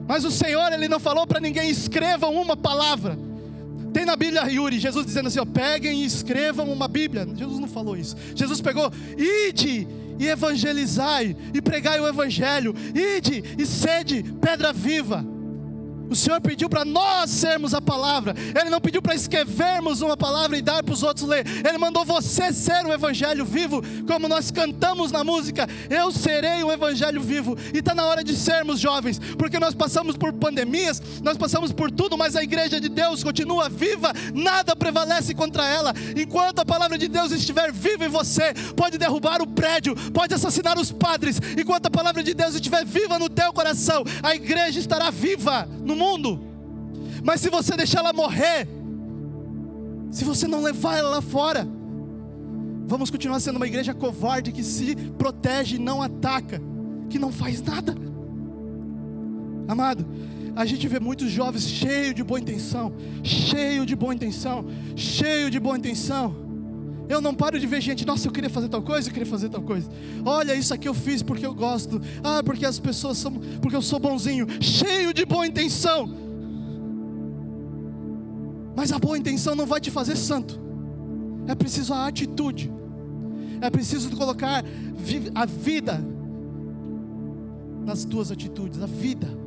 Mas 0.07 0.23
o 0.23 0.31
Senhor, 0.31 0.71
Ele 0.71 0.87
não 0.87 0.99
falou 0.99 1.25
para 1.25 1.39
ninguém: 1.39 1.69
escrevam 1.69 2.33
uma 2.35 2.55
palavra. 2.55 3.17
Tem 3.93 4.03
na 4.03 4.15
Bíblia, 4.15 4.43
Yuri, 4.49 4.79
Jesus 4.79 5.05
dizendo 5.05 5.27
assim: 5.27 5.39
ó, 5.39 5.45
peguem 5.45 6.01
e 6.01 6.05
escrevam 6.05 6.71
uma 6.71 6.87
Bíblia. 6.87 7.27
Jesus 7.35 7.59
não 7.59 7.67
falou 7.67 7.95
isso. 7.95 8.15
Jesus 8.35 8.61
pegou, 8.61 8.91
ide 9.17 9.87
e 10.19 10.27
evangelizai, 10.27 11.35
e 11.53 11.61
pregai 11.61 11.99
o 11.99 12.07
Evangelho, 12.07 12.73
ide 12.93 13.43
e 13.57 13.65
sede 13.65 14.23
pedra 14.41 14.71
viva. 14.71 15.25
O 16.09 16.15
Senhor 16.15 16.39
pediu 16.41 16.69
para 16.69 16.85
nós 16.85 17.29
sermos 17.29 17.73
a 17.73 17.81
palavra. 17.81 18.33
Ele 18.59 18.69
não 18.69 18.79
pediu 18.79 19.01
para 19.01 19.15
escrevermos 19.15 20.01
uma 20.01 20.15
palavra 20.15 20.57
e 20.57 20.61
dar 20.61 20.83
para 20.83 20.93
os 20.93 21.03
outros 21.03 21.27
ler. 21.27 21.45
Ele 21.67 21.77
mandou 21.77 22.05
você 22.05 22.53
ser 22.53 22.85
o 22.85 22.93
evangelho 22.93 23.45
vivo, 23.45 23.81
como 24.07 24.27
nós 24.27 24.51
cantamos 24.51 25.11
na 25.11 25.23
música. 25.23 25.67
Eu 25.89 26.11
serei 26.11 26.63
o 26.63 26.71
evangelho 26.71 27.21
vivo. 27.21 27.57
E 27.73 27.79
está 27.79 27.93
na 27.95 28.05
hora 28.05 28.23
de 28.23 28.35
sermos 28.35 28.79
jovens, 28.79 29.19
porque 29.37 29.59
nós 29.59 29.73
passamos 29.73 30.15
por 30.15 30.33
pandemias, 30.33 31.01
nós 31.23 31.37
passamos 31.37 31.71
por 31.71 31.91
tudo, 31.91 32.17
mas 32.17 32.35
a 32.35 32.43
igreja 32.43 32.79
de 32.79 32.89
Deus 32.89 33.23
continua 33.23 33.69
viva. 33.69 34.13
Nada 34.33 34.75
prevalece 34.75 35.33
contra 35.33 35.67
ela. 35.67 35.93
Enquanto 36.15 36.59
a 36.59 36.65
palavra 36.65 36.97
de 36.97 37.07
Deus 37.07 37.31
estiver 37.31 37.71
viva 37.71 38.05
em 38.05 38.09
você, 38.09 38.53
pode 38.75 38.97
derrubar 38.97 39.41
o 39.41 39.47
prédio, 39.47 39.95
pode 40.11 40.33
assassinar 40.33 40.77
os 40.77 40.91
padres. 40.91 41.39
Enquanto 41.57 41.87
a 41.87 41.91
palavra 41.91 42.23
de 42.23 42.33
Deus 42.33 42.55
estiver 42.55 42.85
viva 42.85 43.17
no 43.17 43.29
teu 43.29 43.51
coração, 43.53 44.03
a 44.21 44.35
igreja 44.35 44.79
estará 44.79 45.09
viva 45.09 45.67
no 45.83 45.94
mundo. 45.95 46.39
Mas 47.23 47.41
se 47.41 47.49
você 47.49 47.75
deixar 47.75 47.99
ela 47.99 48.13
morrer, 48.13 48.67
se 50.11 50.23
você 50.23 50.47
não 50.47 50.61
levar 50.61 50.97
ela 50.97 51.09
lá 51.09 51.21
fora, 51.21 51.67
vamos 52.85 53.09
continuar 53.09 53.39
sendo 53.39 53.57
uma 53.57 53.67
igreja 53.67 53.93
covarde 53.93 54.51
que 54.51 54.63
se 54.63 54.95
protege, 55.17 55.77
não 55.77 56.01
ataca, 56.01 56.61
que 57.09 57.17
não 57.17 57.31
faz 57.31 57.61
nada. 57.61 57.95
Amado, 59.67 60.05
a 60.55 60.65
gente 60.65 60.87
vê 60.87 60.99
muitos 60.99 61.29
jovens 61.31 61.67
cheios 61.67 62.15
de 62.15 62.23
boa 62.23 62.39
intenção, 62.39 62.93
cheio 63.23 63.85
de 63.85 63.95
boa 63.95 64.13
intenção, 64.13 64.65
cheio 64.95 65.49
de 65.49 65.59
boa 65.59 65.77
intenção. 65.77 66.44
Eu 67.07 67.21
não 67.21 67.33
paro 67.33 67.59
de 67.59 67.67
ver 67.67 67.81
gente, 67.81 68.05
nossa, 68.05 68.27
eu 68.27 68.31
queria 68.31 68.49
fazer 68.49 68.67
tal 68.67 68.81
coisa, 68.81 69.09
eu 69.09 69.13
queria 69.13 69.27
fazer 69.27 69.49
tal 69.49 69.61
coisa. 69.61 69.89
Olha, 70.25 70.55
isso 70.55 70.73
aqui 70.73 70.87
eu 70.87 70.93
fiz 70.93 71.21
porque 71.21 71.45
eu 71.45 71.53
gosto. 71.53 72.01
Ah, 72.23 72.41
porque 72.43 72.65
as 72.65 72.79
pessoas 72.79 73.17
são, 73.17 73.33
porque 73.61 73.75
eu 73.75 73.81
sou 73.81 73.99
bonzinho, 73.99 74.47
cheio 74.61 75.13
de 75.13 75.25
boa 75.25 75.45
intenção. 75.45 76.09
Mas 78.75 78.91
a 78.91 78.99
boa 78.99 79.17
intenção 79.17 79.55
não 79.55 79.65
vai 79.65 79.79
te 79.79 79.91
fazer 79.91 80.15
santo. 80.15 80.59
É 81.47 81.55
preciso 81.55 81.93
a 81.93 82.07
atitude. 82.07 82.71
É 83.61 83.69
preciso 83.69 84.09
colocar 84.15 84.63
a 85.33 85.45
vida 85.45 86.03
nas 87.85 88.03
tuas 88.03 88.31
atitudes, 88.31 88.81
a 88.81 88.87
vida. 88.87 89.44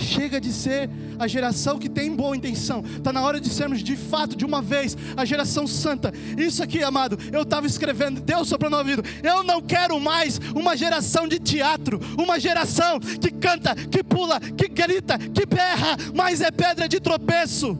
Chega 0.00 0.40
de 0.40 0.52
ser 0.52 0.88
a 1.18 1.28
geração 1.28 1.78
que 1.78 1.88
tem 1.88 2.14
boa 2.14 2.36
intenção. 2.36 2.82
Está 2.96 3.12
na 3.12 3.22
hora 3.22 3.40
de 3.40 3.48
sermos 3.48 3.82
de 3.82 3.96
fato, 3.96 4.36
de 4.36 4.44
uma 4.44 4.62
vez, 4.62 4.96
a 5.16 5.24
geração 5.24 5.66
santa. 5.66 6.12
Isso 6.36 6.62
aqui, 6.62 6.82
amado, 6.82 7.18
eu 7.32 7.42
estava 7.42 7.66
escrevendo, 7.66 8.20
Deus 8.20 8.48
soprou 8.48 8.70
no 8.70 8.78
ouvido. 8.78 9.02
Eu 9.22 9.44
não 9.44 9.60
quero 9.60 10.00
mais 10.00 10.40
uma 10.54 10.76
geração 10.76 11.28
de 11.28 11.38
teatro, 11.38 12.00
uma 12.18 12.40
geração 12.40 12.98
que 12.98 13.30
canta, 13.30 13.74
que 13.74 14.02
pula, 14.02 14.40
que 14.40 14.68
grita, 14.68 15.18
que 15.18 15.44
berra, 15.46 15.96
mas 16.14 16.40
é 16.40 16.50
pedra 16.50 16.88
de 16.88 16.98
tropeço. 16.98 17.78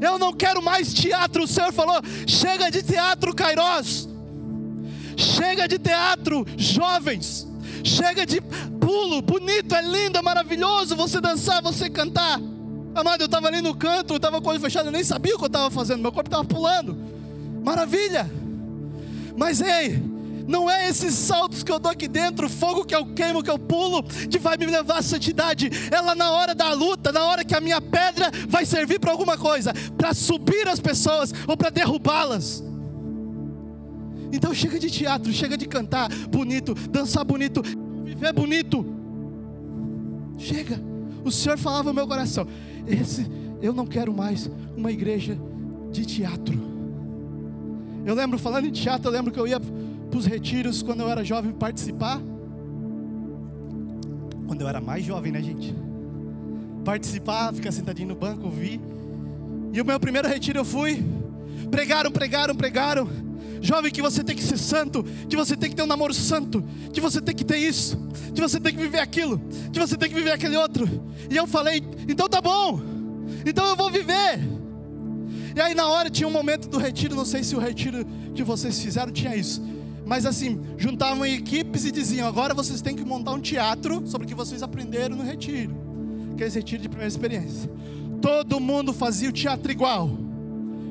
Eu 0.00 0.18
não 0.18 0.32
quero 0.32 0.62
mais 0.62 0.92
teatro. 0.92 1.44
O 1.44 1.46
Senhor 1.46 1.72
falou: 1.72 2.00
chega 2.26 2.70
de 2.70 2.82
teatro, 2.82 3.34
Kairos. 3.34 4.08
Chega 5.16 5.66
de 5.66 5.78
teatro, 5.78 6.44
jovens. 6.56 7.46
Chega 7.82 8.26
de 8.26 8.40
pulo, 8.86 9.20
bonito, 9.20 9.74
é 9.74 9.82
lindo, 9.82 10.16
é 10.16 10.22
maravilhoso 10.22 10.94
você 10.94 11.20
dançar, 11.20 11.60
você 11.60 11.90
cantar. 11.90 12.40
Amado, 12.94 13.22
eu 13.22 13.26
estava 13.26 13.48
ali 13.48 13.60
no 13.60 13.74
canto, 13.74 14.12
eu 14.12 14.16
estava 14.16 14.40
com 14.40 14.46
o 14.46 14.50
olho 14.52 14.60
fechado, 14.60 14.86
eu 14.86 14.92
nem 14.92 15.02
sabia 15.02 15.34
o 15.34 15.38
que 15.38 15.42
eu 15.42 15.48
estava 15.48 15.68
fazendo, 15.72 16.02
meu 16.02 16.12
corpo 16.12 16.28
estava 16.28 16.44
pulando. 16.44 16.96
Maravilha! 17.64 18.30
Mas 19.36 19.60
ei, 19.60 20.00
não 20.46 20.70
é 20.70 20.88
esses 20.88 21.14
saltos 21.14 21.64
que 21.64 21.72
eu 21.72 21.80
dou 21.80 21.90
aqui 21.90 22.06
dentro, 22.06 22.46
o 22.46 22.48
fogo 22.48 22.84
que 22.84 22.94
eu 22.94 23.04
queimo, 23.06 23.42
que 23.42 23.50
eu 23.50 23.58
pulo, 23.58 24.04
que 24.04 24.38
vai 24.38 24.56
me 24.56 24.66
levar 24.66 24.98
à 24.98 25.02
santidade. 25.02 25.68
É 25.90 26.00
lá 26.00 26.14
na 26.14 26.30
hora 26.30 26.54
da 26.54 26.72
luta, 26.72 27.10
na 27.10 27.24
hora 27.24 27.44
que 27.44 27.56
a 27.56 27.60
minha 27.60 27.80
pedra 27.80 28.30
vai 28.48 28.64
servir 28.64 29.00
para 29.00 29.10
alguma 29.10 29.36
coisa, 29.36 29.74
para 29.98 30.14
subir 30.14 30.68
as 30.68 30.78
pessoas 30.78 31.34
ou 31.48 31.56
para 31.56 31.70
derrubá-las. 31.70 32.62
Então 34.32 34.54
chega 34.54 34.78
de 34.78 34.88
teatro, 34.90 35.32
chega 35.32 35.56
de 35.56 35.66
cantar 35.66 36.08
bonito, 36.28 36.72
dançar 36.88 37.24
bonito, 37.24 37.62
viver 38.06 38.32
bonito. 38.32 38.86
Chega. 40.38 40.80
O 41.24 41.30
Senhor 41.30 41.58
falava 41.58 41.90
no 41.90 41.94
meu 41.94 42.06
coração: 42.06 42.46
esse, 42.86 43.26
eu 43.60 43.72
não 43.72 43.86
quero 43.86 44.14
mais 44.14 44.50
uma 44.76 44.90
igreja 44.90 45.36
de 45.90 46.06
teatro. 46.06 46.58
Eu 48.04 48.14
lembro, 48.14 48.38
falando 48.38 48.66
em 48.66 48.72
teatro, 48.72 49.08
eu 49.08 49.12
lembro 49.12 49.32
que 49.32 49.40
eu 49.40 49.46
ia 49.46 49.58
para 49.58 50.18
os 50.18 50.24
retiros 50.26 50.82
quando 50.82 51.00
eu 51.00 51.08
era 51.08 51.24
jovem 51.24 51.52
participar. 51.52 52.20
Quando 54.46 54.60
eu 54.60 54.68
era 54.68 54.80
mais 54.80 55.04
jovem, 55.04 55.32
né, 55.32 55.42
gente? 55.42 55.74
participar, 56.86 57.52
ficar 57.52 57.72
sentadinho 57.72 58.08
no 58.08 58.14
banco, 58.14 58.44
ouvir. 58.44 58.80
E 59.72 59.80
o 59.80 59.84
meu 59.84 59.98
primeiro 59.98 60.28
retiro 60.28 60.60
eu 60.60 60.64
fui. 60.64 61.04
Pregaram, 61.68 62.12
pregaram, 62.12 62.54
pregaram. 62.54 63.08
Jovem, 63.66 63.90
que 63.90 64.00
você 64.00 64.22
tem 64.22 64.36
que 64.36 64.42
ser 64.44 64.56
santo, 64.56 65.04
que 65.28 65.36
você 65.36 65.56
tem 65.56 65.68
que 65.68 65.74
ter 65.74 65.82
um 65.82 65.86
namoro 65.86 66.14
santo, 66.14 66.64
que 66.92 67.00
você 67.00 67.20
tem 67.20 67.34
que 67.34 67.44
ter 67.44 67.58
isso, 67.58 67.98
que 68.32 68.40
você 68.40 68.60
tem 68.60 68.72
que 68.72 68.80
viver 68.80 69.00
aquilo, 69.00 69.40
que 69.72 69.78
você 69.80 69.96
tem 69.96 70.08
que 70.08 70.14
viver 70.14 70.30
aquele 70.30 70.56
outro. 70.56 70.88
E 71.28 71.36
eu 71.36 71.46
falei, 71.48 71.82
então 72.08 72.28
tá 72.28 72.40
bom, 72.40 72.80
então 73.44 73.66
eu 73.66 73.74
vou 73.74 73.90
viver. 73.90 74.38
E 75.56 75.60
aí 75.60 75.74
na 75.74 75.88
hora 75.88 76.08
tinha 76.08 76.28
um 76.28 76.32
momento 76.32 76.68
do 76.68 76.78
retiro, 76.78 77.16
não 77.16 77.24
sei 77.24 77.42
se 77.42 77.56
o 77.56 77.58
retiro 77.58 78.06
que 78.34 78.44
vocês 78.44 78.80
fizeram 78.80 79.10
tinha 79.10 79.34
isso. 79.34 79.60
Mas 80.06 80.24
assim, 80.24 80.60
juntavam 80.78 81.26
equipes 81.26 81.84
e 81.84 81.90
diziam: 81.90 82.28
agora 82.28 82.54
vocês 82.54 82.80
têm 82.80 82.94
que 82.94 83.04
montar 83.04 83.32
um 83.32 83.40
teatro 83.40 84.06
sobre 84.06 84.26
o 84.26 84.28
que 84.28 84.34
vocês 84.34 84.62
aprenderam 84.62 85.16
no 85.16 85.24
retiro. 85.24 85.74
Aquele 86.34 86.50
retiro 86.50 86.82
de 86.82 86.88
primeira 86.88 87.08
experiência. 87.08 87.68
Todo 88.22 88.60
mundo 88.60 88.92
fazia 88.92 89.28
o 89.28 89.32
teatro 89.32 89.72
igual. 89.72 90.10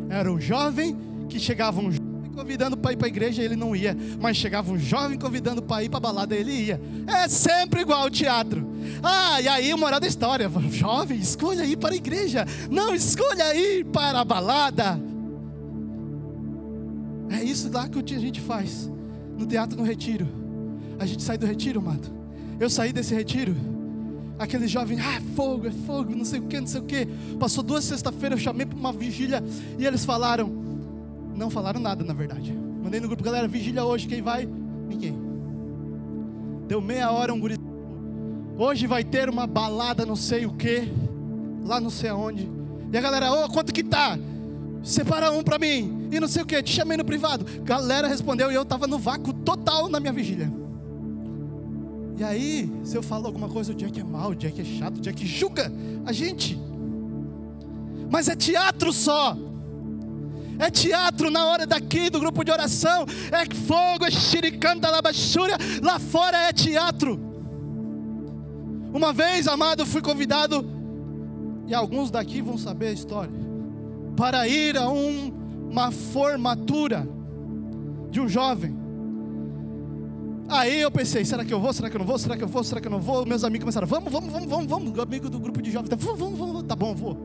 Era 0.10 0.30
um 0.30 0.42
jovem 0.42 0.98
que 1.30 1.40
chegava 1.40 1.80
um 1.80 1.92
convidando 2.36 2.78
para 2.78 2.92
ir 2.92 2.98
para 2.98 3.08
a 3.08 3.10
igreja, 3.10 3.42
ele 3.42 3.56
não 3.56 3.76
ia. 3.76 3.98
Mas 4.20 4.38
chegava 4.38 4.72
um 4.72 4.78
jovem 4.78 5.18
convidando 5.18 5.62
para 5.62 5.84
ir 5.84 5.90
para 5.90 5.98
a 5.98 6.02
balada, 6.02 6.36
ele 6.36 6.52
ia. 6.52 6.82
É 7.08 7.28
sempre 7.28 7.82
igual 7.82 8.06
o 8.06 8.10
teatro. 8.10 8.68
Ah, 9.02 9.42
e 9.42 9.48
aí, 9.48 9.74
moral 9.74 10.00
da 10.00 10.08
história: 10.08 10.50
jovem, 10.70 11.18
escolha 11.18 11.66
ir 11.66 11.78
para 11.78 11.94
a 11.94 11.98
igreja. 11.98 12.46
Não, 12.70 12.94
escolha 12.94 13.56
ir 13.56 13.86
para 13.86 14.20
a 14.20 14.26
balada. 14.26 15.00
É 17.30 17.44
isso 17.44 17.72
lá 17.72 17.88
que 17.88 18.00
a 18.14 18.20
gente 18.20 18.42
faz. 18.42 18.92
No 19.38 19.46
teatro, 19.46 19.78
no 19.78 19.84
retiro. 19.84 20.28
A 21.00 21.06
gente 21.06 21.24
sai 21.24 21.38
do 21.38 21.46
retiro, 21.46 21.80
amado. 21.80 22.08
Eu 22.60 22.70
saí 22.70 22.94
desse 22.94 23.14
retiro. 23.14 23.56
Aquele 24.38 24.68
jovem, 24.68 25.00
ah, 25.00 25.22
fogo, 25.34 25.68
é 25.68 25.72
fogo, 25.72 26.14
não 26.14 26.26
sei 26.26 26.40
o 26.40 26.44
que, 26.44 26.60
não 26.60 26.68
sei 26.68 26.82
o 26.82 26.84
que. 26.84 27.08
Passou 27.40 27.64
duas 27.64 27.86
sexta-feiras, 27.86 28.40
eu 28.40 28.44
chamei 28.44 28.66
para 28.66 28.78
uma 28.78 28.92
vigília 28.92 29.42
e 29.80 29.86
eles 29.86 30.04
falaram: 30.04 30.65
não 31.36 31.50
falaram 31.50 31.80
nada, 31.80 32.04
na 32.04 32.14
verdade. 32.14 32.54
Mandei 32.84 33.00
no 33.00 33.08
grupo, 33.08 33.24
galera, 33.24 33.48
vigília 33.48 33.84
hoje, 33.84 34.08
quem 34.08 34.22
vai? 34.22 34.48
Ninguém. 34.88 35.16
Deu 36.68 36.82
meia 36.82 37.12
hora, 37.12 37.34
um 37.34 37.40
guri. 37.40 37.58
Hoje 38.58 38.88
vai 38.88 39.04
ter 39.04 39.30
uma 39.30 39.46
balada, 39.46 40.06
não 40.06 40.16
sei 40.16 40.46
o 40.46 40.54
que, 40.54 40.90
lá 41.64 41.80
não 41.80 41.90
sei 41.90 42.10
aonde. 42.10 42.50
E 42.92 42.98
a 42.98 43.02
galera, 43.02 43.34
ô, 43.34 43.46
oh, 43.46 43.50
quanto 43.50 43.74
que 43.74 43.84
tá? 43.84 44.18
Separa 44.82 45.32
um 45.32 45.44
para 45.44 45.60
mim. 45.60 46.08
E 46.12 46.20
não 46.20 46.28
sei 46.28 46.44
o 46.44 46.46
que, 46.46 46.62
te 46.64 46.72
chamei 46.72 46.96
no 46.96 47.04
privado. 47.04 47.46
Galera 47.64 48.08
respondeu 48.08 48.52
e 48.52 48.56
eu 48.56 48.64
tava 48.64 48.88
no 48.88 48.98
vácuo 48.98 49.34
total 49.34 49.90
na 49.90 50.00
minha 50.00 50.14
vigília. 50.14 50.52
E 52.18 52.24
aí, 52.24 52.72
se 52.84 52.96
eu 52.96 53.04
falo 53.04 53.26
alguma 53.26 53.50
coisa, 53.50 53.74
o 53.74 53.76
Jack 53.76 54.00
é 54.00 54.04
mal, 54.04 54.30
o 54.30 54.36
Jack 54.36 54.62
é 54.62 54.64
chato, 54.64 54.98
o 54.98 55.02
Jack 55.02 55.26
julga 55.28 55.70
a 56.06 56.14
gente. 56.14 56.58
Mas 58.10 58.30
é 58.30 58.36
teatro 58.36 58.94
só 58.94 59.36
é 60.60 60.70
teatro 60.70 61.30
na 61.30 61.46
hora 61.46 61.66
daqui 61.66 62.10
do 62.10 62.20
grupo 62.20 62.44
de 62.44 62.52
oração, 62.52 63.06
é 63.32 63.54
fogo, 63.54 64.06
é 64.06 64.12
xiricanta, 64.12 64.90
labachúria, 64.90 65.58
lá 65.82 66.00
fora 66.00 66.38
é 66.38 66.54
teatro. 66.54 67.20
Uma 68.94 69.12
vez, 69.12 69.48
amado, 69.48 69.86
fui 69.86 70.02
convidado, 70.02 70.66
e 71.68 71.74
alguns 71.74 72.10
daqui 72.10 72.42
vão 72.42 72.58
saber 72.58 72.88
a 72.88 72.92
história, 72.94 73.34
para 74.16 74.48
ir 74.48 74.78
a 74.78 74.90
um, 74.90 75.34
uma 75.70 75.92
formatura 75.92 77.08
de 78.10 78.22
um 78.22 78.30
jovem. 78.30 78.86
Aí 80.48 80.80
eu 80.80 80.92
pensei, 80.92 81.26
será 81.26 81.44
que 81.44 81.54
eu 81.54 81.60
vou? 81.60 81.74
Será 81.74 81.90
que 81.90 81.96
eu 81.96 82.00
não 82.00 82.06
vou? 82.06 82.18
Será 82.20 82.38
que 82.38 82.44
eu 82.44 82.48
vou? 82.48 82.64
Será 82.64 82.80
que 82.80 82.88
eu 82.88 82.92
não 82.92 83.02
vou? 83.02 83.26
Meus 83.26 83.44
amigos 83.44 83.64
começaram, 83.64 83.88
vamos, 83.88 84.12
vamos, 84.12 84.32
vamos, 84.32 84.48
vamos, 84.48 84.68
vamos. 84.68 84.98
O 84.98 85.02
amigo 85.02 85.30
do 85.30 85.40
grupo 85.40 85.62
de 85.62 85.72
jovens, 85.72 85.90
tá, 85.90 85.96
vamos, 85.96 86.20
vamos, 86.20 86.40
vamos, 86.40 86.64
tá 86.64 86.76
bom, 86.76 86.94
vou. 86.96 87.18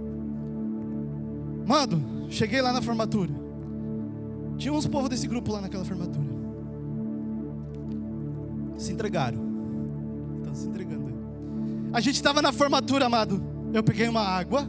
Mano, 1.66 2.19
Cheguei 2.30 2.62
lá 2.62 2.72
na 2.72 2.80
formatura. 2.80 3.32
Tinha 4.56 4.72
uns 4.72 4.86
povos 4.86 5.10
desse 5.10 5.26
grupo 5.26 5.52
lá 5.52 5.60
naquela 5.60 5.84
formatura. 5.84 6.30
Se 8.78 8.92
entregaram. 8.92 9.40
Estão 10.38 10.54
se 10.54 10.68
entregando. 10.68 11.10
A 11.92 12.00
gente 12.00 12.14
estava 12.14 12.40
na 12.40 12.52
formatura, 12.52 13.06
amado. 13.06 13.42
Eu 13.74 13.82
peguei 13.82 14.08
uma 14.08 14.20
água 14.20 14.66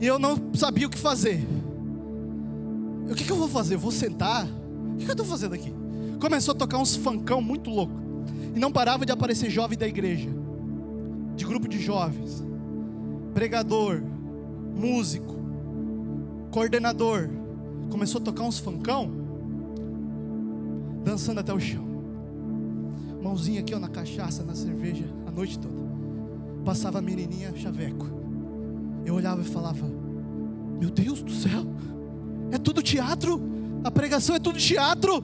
e 0.00 0.06
eu 0.06 0.18
não 0.18 0.36
sabia 0.54 0.86
o 0.86 0.90
que 0.90 0.98
fazer. 0.98 1.46
O 3.10 3.14
que, 3.14 3.24
que 3.24 3.32
eu 3.32 3.36
vou 3.36 3.48
fazer? 3.48 3.76
Eu 3.76 3.78
vou 3.78 3.90
sentar? 3.90 4.44
O 4.44 4.96
que, 4.98 5.04
que 5.04 5.10
eu 5.10 5.14
estou 5.14 5.26
fazendo 5.26 5.54
aqui? 5.54 5.72
Começou 6.20 6.52
a 6.52 6.58
tocar 6.58 6.76
uns 6.76 6.94
funkão 6.94 7.40
muito 7.40 7.70
louco. 7.70 7.94
E 8.54 8.58
não 8.58 8.70
parava 8.70 9.06
de 9.06 9.12
aparecer 9.12 9.48
jovem 9.48 9.78
da 9.78 9.88
igreja. 9.88 10.28
De 11.34 11.44
grupo 11.44 11.68
de 11.68 11.80
jovens. 11.80 12.44
Pregador. 13.32 14.02
Músico 14.74 15.35
coordenador 16.50 17.28
começou 17.90 18.20
a 18.20 18.24
tocar 18.24 18.44
uns 18.44 18.58
funkão, 18.58 19.10
dançando 21.04 21.40
até 21.40 21.52
o 21.52 21.60
chão. 21.60 21.84
Mãozinha 23.22 23.60
aqui 23.60 23.74
ó, 23.74 23.78
na 23.78 23.88
cachaça, 23.88 24.44
na 24.44 24.54
cerveja, 24.54 25.04
a 25.26 25.30
noite 25.30 25.58
toda. 25.58 25.86
Passava 26.64 26.98
a 26.98 27.02
menininha 27.02 27.54
chaveco. 27.56 28.06
Eu 29.04 29.14
olhava 29.14 29.40
e 29.40 29.44
falava: 29.44 29.86
Meu 30.80 30.90
Deus 30.90 31.22
do 31.22 31.32
céu, 31.32 31.64
é 32.50 32.58
tudo 32.58 32.82
teatro. 32.82 33.40
A 33.84 33.90
pregação 33.90 34.34
é 34.34 34.38
tudo 34.38 34.58
teatro. 34.58 35.22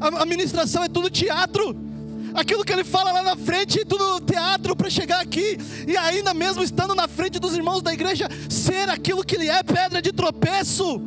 A 0.00 0.26
ministração 0.26 0.82
é 0.82 0.88
tudo 0.88 1.08
teatro 1.08 1.74
aquilo 2.34 2.64
que 2.64 2.72
ele 2.72 2.84
fala 2.84 3.12
lá 3.12 3.22
na 3.22 3.36
frente, 3.36 3.84
tudo 3.84 4.20
teatro 4.20 4.74
para 4.74 4.90
chegar 4.90 5.20
aqui, 5.20 5.56
e 5.86 5.96
ainda 5.96 6.34
mesmo 6.34 6.62
estando 6.62 6.94
na 6.94 7.06
frente 7.06 7.38
dos 7.38 7.54
irmãos 7.54 7.80
da 7.80 7.92
igreja, 7.92 8.28
ser 8.50 8.90
aquilo 8.90 9.24
que 9.24 9.36
ele 9.36 9.48
é, 9.48 9.62
pedra 9.62 10.02
de 10.02 10.12
tropeço. 10.12 11.00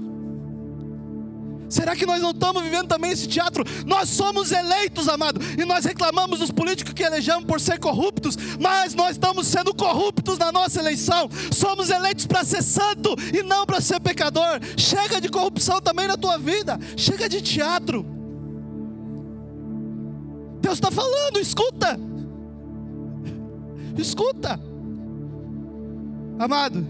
Será 1.70 1.98
que 1.98 2.06
nós 2.06 2.22
não 2.22 2.32
estamos 2.32 2.64
vivendo 2.64 2.88
também 2.88 3.12
esse 3.12 3.28
teatro? 3.28 3.64
Nós 3.86 4.10
somos 4.10 4.54
eleitos, 4.54 5.10
amado, 5.10 5.42
e 5.58 5.66
nós 5.66 5.84
reclamamos 5.84 6.40
dos 6.40 6.50
políticos 6.50 6.94
que 6.94 7.04
elegemos 7.04 7.44
por 7.44 7.60
ser 7.60 7.78
corruptos, 7.78 8.38
mas 8.58 8.94
nós 8.94 9.12
estamos 9.12 9.48
sendo 9.48 9.74
corruptos 9.74 10.38
na 10.38 10.50
nossa 10.50 10.80
eleição. 10.80 11.30
Somos 11.52 11.90
eleitos 11.90 12.26
para 12.26 12.46
ser 12.46 12.64
santo 12.64 13.16
e 13.38 13.44
não 13.44 13.66
para 13.66 13.82
ser 13.82 14.00
pecador. 14.00 14.60
Chega 14.78 15.20
de 15.20 15.28
corrupção 15.28 15.82
também 15.82 16.08
na 16.08 16.16
tua 16.16 16.38
vida, 16.38 16.80
chega 16.96 17.28
de 17.28 17.42
teatro. 17.42 18.17
Deus 20.68 20.80
está 20.80 20.92
falando, 20.92 21.40
escuta. 21.40 21.98
Escuta. 23.98 24.60
Amado, 26.38 26.86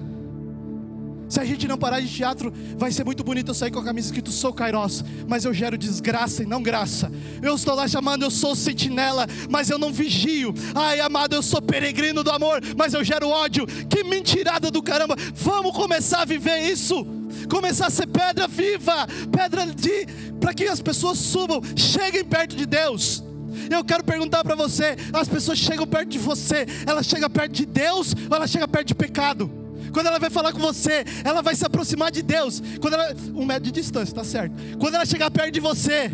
se 1.30 1.40
a 1.40 1.46
gente 1.46 1.68
não 1.68 1.78
parar 1.78 2.00
de 2.00 2.10
teatro, 2.10 2.52
vai 2.76 2.92
ser 2.92 3.04
muito 3.04 3.24
bonito 3.24 3.52
eu 3.52 3.54
sair 3.54 3.70
com 3.70 3.78
a 3.78 3.84
camisa 3.84 4.08
escrito 4.08 4.32
sou 4.32 4.52
Kairos, 4.52 5.04
mas 5.28 5.46
eu 5.46 5.54
gero 5.54 5.78
desgraça 5.78 6.42
e 6.42 6.48
não 6.48 6.64
graça. 6.64 7.12
Eu 7.40 7.54
estou 7.54 7.76
lá 7.76 7.88
chamando, 7.88 8.24
eu 8.24 8.32
sou 8.32 8.56
sentinela, 8.56 9.28
mas 9.48 9.70
eu 9.70 9.78
não 9.78 9.94
vigio. 9.94 10.56
Ai, 10.74 11.00
amado, 11.00 11.36
eu 11.36 11.44
sou 11.44 11.62
peregrino 11.62 12.24
do 12.24 12.32
amor, 12.32 12.60
mas 12.76 12.96
eu 12.96 13.04
gero 13.04 13.30
ódio. 13.30 13.68
Que 13.88 14.04
mentirada 14.04 14.72
do 14.72 14.82
caramba. 14.82 15.16
Vamos 15.36 15.74
começar 15.74 16.24
a 16.24 16.26
viver 16.26 16.62
isso. 16.62 17.06
Começar 17.48 17.86
a 17.86 17.92
ser 17.92 18.08
pedra 18.08 18.48
viva, 18.48 19.06
pedra 19.32 19.68
de 19.68 20.08
para 20.40 20.52
que 20.52 20.66
as 20.66 20.82
pessoas 20.82 21.20
subam, 21.20 21.62
cheguem 21.76 22.26
perto 22.26 22.56
de 22.56 22.66
Deus. 22.66 23.27
Eu 23.70 23.84
quero 23.84 24.04
perguntar 24.04 24.44
para 24.44 24.56
você: 24.56 24.96
as 25.14 25.28
pessoas 25.28 25.58
chegam 25.58 25.88
perto 25.88 26.10
de 26.10 26.20
você, 26.20 26.66
ela 26.86 27.04
chega 27.04 27.30
perto 27.30 27.52
de 27.52 27.66
Deus 27.66 28.14
ou 28.30 28.36
ela 28.36 28.48
chega 28.48 28.68
perto 28.68 28.88
de 28.88 28.96
pecado? 28.96 29.50
Quando 29.92 30.08
ela 30.08 30.20
vai 30.20 30.30
falar 30.30 30.52
com 30.52 30.60
você, 30.60 31.06
ela 31.24 31.42
vai 31.42 31.56
se 31.56 31.66
aproximar 31.66 32.12
de 32.12 32.22
Deus. 32.22 32.62
Quando 32.82 32.94
ela, 32.94 33.16
um 33.34 33.46
metro 33.46 33.64
de 33.64 33.72
distância, 33.72 34.14
tá 34.14 34.24
certo? 34.24 34.54
Quando 34.78 34.96
ela 34.96 35.06
chegar 35.06 35.32
perto 35.32 35.52
de 35.52 35.60
você, 35.60 36.12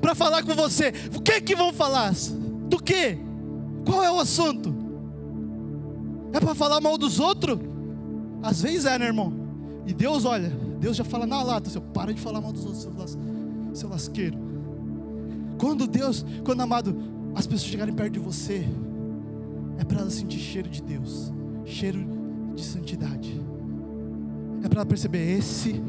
para 0.00 0.14
falar 0.14 0.42
com 0.42 0.54
você, 0.54 0.92
o 1.14 1.20
que 1.20 1.40
que 1.40 1.54
vão 1.54 1.72
falar? 1.72 2.12
Do 2.68 2.82
que? 2.82 3.18
Qual 3.84 4.02
é 4.02 4.10
o 4.10 4.18
assunto? 4.18 4.74
É 6.32 6.40
para 6.40 6.54
falar 6.54 6.80
mal 6.80 6.96
dos 6.98 7.18
outros? 7.18 7.58
Às 8.42 8.62
vezes 8.62 8.84
é, 8.84 8.98
né, 8.98 9.06
irmão? 9.06 9.32
E 9.86 9.92
Deus 9.92 10.24
olha, 10.24 10.50
Deus 10.78 10.96
já 10.96 11.04
fala 11.04 11.26
na 11.26 11.42
lata, 11.42 11.70
seu, 11.70 11.80
para 11.80 12.12
de 12.12 12.20
falar 12.20 12.40
mal 12.40 12.52
dos 12.52 12.64
outros, 12.64 12.82
seu, 12.82 12.94
las, 12.96 13.18
seu 13.72 13.88
lasqueiro. 13.88 14.38
Quando 15.58 15.86
Deus, 15.86 16.24
quando 16.44 16.60
amado, 16.60 16.96
as 17.34 17.46
pessoas 17.46 17.70
chegarem 17.70 17.94
perto 17.94 18.12
de 18.12 18.18
você, 18.20 18.64
é 19.78 19.84
para 19.84 20.00
elas 20.00 20.14
sentir 20.14 20.38
cheiro 20.38 20.68
de 20.68 20.80
Deus, 20.80 21.32
cheiro 21.64 21.98
de 22.54 22.64
santidade. 22.64 23.40
É 24.62 24.68
para 24.68 24.80
ela 24.80 24.86
perceber 24.86 25.38
esse. 25.38 25.80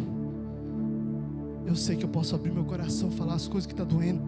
Eu 1.65 1.75
sei 1.75 1.95
que 1.95 2.03
eu 2.03 2.10
posso 2.10 2.36
abrir 2.36 2.51
meu 2.51 2.65
coração, 2.65 3.12
falar 3.12 3.36
as 3.36 3.47
coisas 3.47 3.65
que 3.65 3.73
estão 3.73 3.86
tá 3.86 3.93
doendo, 3.93 4.21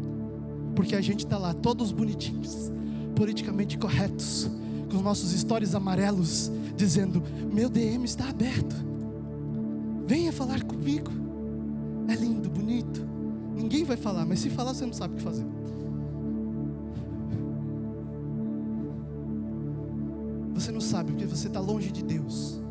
porque 0.75 0.95
a 0.95 1.01
gente 1.01 1.25
está 1.25 1.37
lá, 1.37 1.53
todos 1.53 1.91
bonitinhos, 1.91 2.71
politicamente 3.15 3.77
corretos, 3.77 4.49
com 4.89 4.97
os 4.97 5.03
nossos 5.03 5.31
stories 5.31 5.73
amarelos, 5.73 6.51
dizendo: 6.75 7.23
Meu 7.51 7.69
DM 7.69 8.05
está 8.05 8.29
aberto, 8.29 8.75
venha 10.05 10.31
falar 10.31 10.63
comigo. 10.63 11.11
É 12.07 12.15
lindo, 12.15 12.49
bonito. 12.49 13.10
Ninguém 13.55 13.83
vai 13.83 13.97
falar, 13.97 14.25
mas 14.25 14.39
se 14.39 14.49
falar, 14.49 14.73
você 14.73 14.85
não 14.85 14.93
sabe 14.93 15.13
o 15.13 15.17
que 15.17 15.23
fazer. 15.23 15.45
Você 20.53 20.71
não 20.71 20.81
sabe, 20.81 21.11
porque 21.11 21.25
você 21.25 21.47
está 21.47 21.59
longe 21.59 21.91
de 21.91 22.03
Deus. 22.03 22.61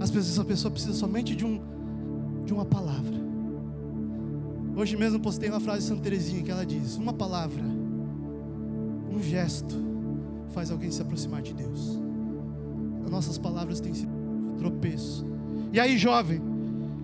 Às 0.00 0.10
vezes 0.10 0.38
a 0.38 0.44
pessoa 0.44 0.70
precisa 0.70 0.94
somente 0.94 1.34
de, 1.34 1.44
um, 1.44 1.60
de 2.44 2.52
uma 2.52 2.64
palavra. 2.64 3.16
Hoje 4.76 4.96
mesmo 4.96 5.18
postei 5.18 5.48
uma 5.48 5.58
frase 5.58 5.80
de 5.80 5.86
Santa 5.86 6.02
Teresinha 6.02 6.42
que 6.42 6.50
ela 6.50 6.64
diz: 6.64 6.96
Uma 6.96 7.12
palavra, 7.12 7.64
um 9.10 9.20
gesto, 9.22 9.74
faz 10.50 10.70
alguém 10.70 10.90
se 10.90 11.02
aproximar 11.02 11.42
de 11.42 11.54
Deus. 11.54 11.98
As 13.04 13.10
nossas 13.10 13.38
palavras 13.38 13.80
têm 13.80 13.94
sido 13.94 14.12
tropeço. 14.58 15.26
E 15.72 15.80
aí, 15.80 15.96
jovem, 15.96 16.40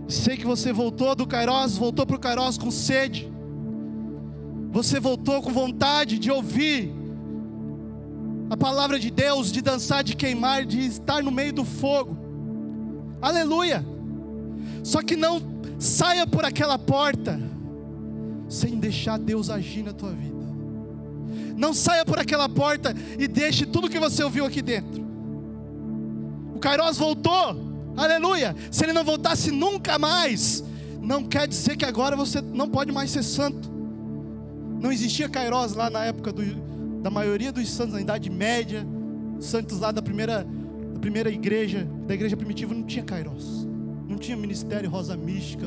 sei 0.09 0.37
que 0.37 0.47
você 0.47 0.73
voltou 0.73 1.15
do 1.15 1.27
Kairos, 1.27 1.77
voltou 1.77 2.07
para 2.07 2.17
o 2.17 2.21
Kairos 2.21 2.59
com 2.59 2.71
sede. 2.71 3.31
Você 4.71 4.99
voltou 4.99 5.43
com 5.43 5.53
vontade 5.53 6.19
de 6.19 6.31
ouvir 6.31 6.93
a 8.49 8.57
palavra 8.57 8.99
de 8.99 9.11
Deus, 9.11 9.51
de 9.51 9.63
dançar, 9.63 10.05
de 10.05 10.15
queimar, 10.15 10.65
de 10.65 10.81
estar 10.81 11.23
no 11.23 11.31
meio 11.31 11.53
do 11.53 11.65
fogo. 11.65 12.17
Aleluia! 13.21 13.85
Só 14.83 15.03
que 15.03 15.17
não 15.17 15.41
saia 15.79 16.27
por 16.27 16.45
aquela 16.45 16.79
porta 16.79 17.41
sem 18.49 18.79
deixar 18.79 19.19
Deus 19.19 19.49
agir 19.49 19.83
na 19.83 19.93
tua 19.93 20.11
vida. 20.11 20.43
Não 21.57 21.73
saia 21.73 22.05
por 22.05 22.19
aquela 22.19 22.49
porta 22.49 22.95
e 23.19 23.27
deixe 23.27 23.65
tudo 23.65 23.89
que 23.89 23.99
você 23.99 24.23
ouviu 24.23 24.45
aqui 24.45 24.61
dentro. 24.61 25.03
O 26.55 26.59
Kairos 26.59 26.99
voltou, 26.99 27.72
aleluia. 27.97 28.55
Se 28.71 28.85
ele 28.85 28.93
não 28.93 29.05
voltasse 29.05 29.51
nunca 29.51 29.99
mais, 29.99 30.65
não 31.01 31.25
quer 31.25 31.49
dizer 31.49 31.77
que 31.77 31.85
agora 31.85 32.17
você 32.17 32.41
não 32.41 32.69
pode 32.69 32.93
mais 32.93 33.11
ser 33.11 33.23
santo. 33.23 33.71
Não 34.81 34.91
existia 34.91 35.29
Kairos 35.29 35.75
lá 35.75 35.91
na 35.91 36.05
época 36.05 36.33
do, 36.33 36.43
da 37.03 37.11
maioria 37.11 37.53
dos 37.53 37.69
santos 37.71 37.95
na 37.95 38.01
Idade 38.01 38.31
Média, 38.31 38.87
santos 39.41 39.81
lá 39.81 39.93
da 39.93 40.01
primeira, 40.01 40.45
da 40.95 41.01
primeira 41.01 41.31
igreja, 41.31 41.89
da 42.07 42.15
igreja 42.15 42.37
primitiva, 42.37 42.75
não 42.75 42.85
tinha 42.85 43.05
Kairos, 43.05 43.67
não 44.09 44.17
tinha 44.17 44.37
ministério 44.37 44.89
rosa 44.89 45.17
mística, 45.17 45.67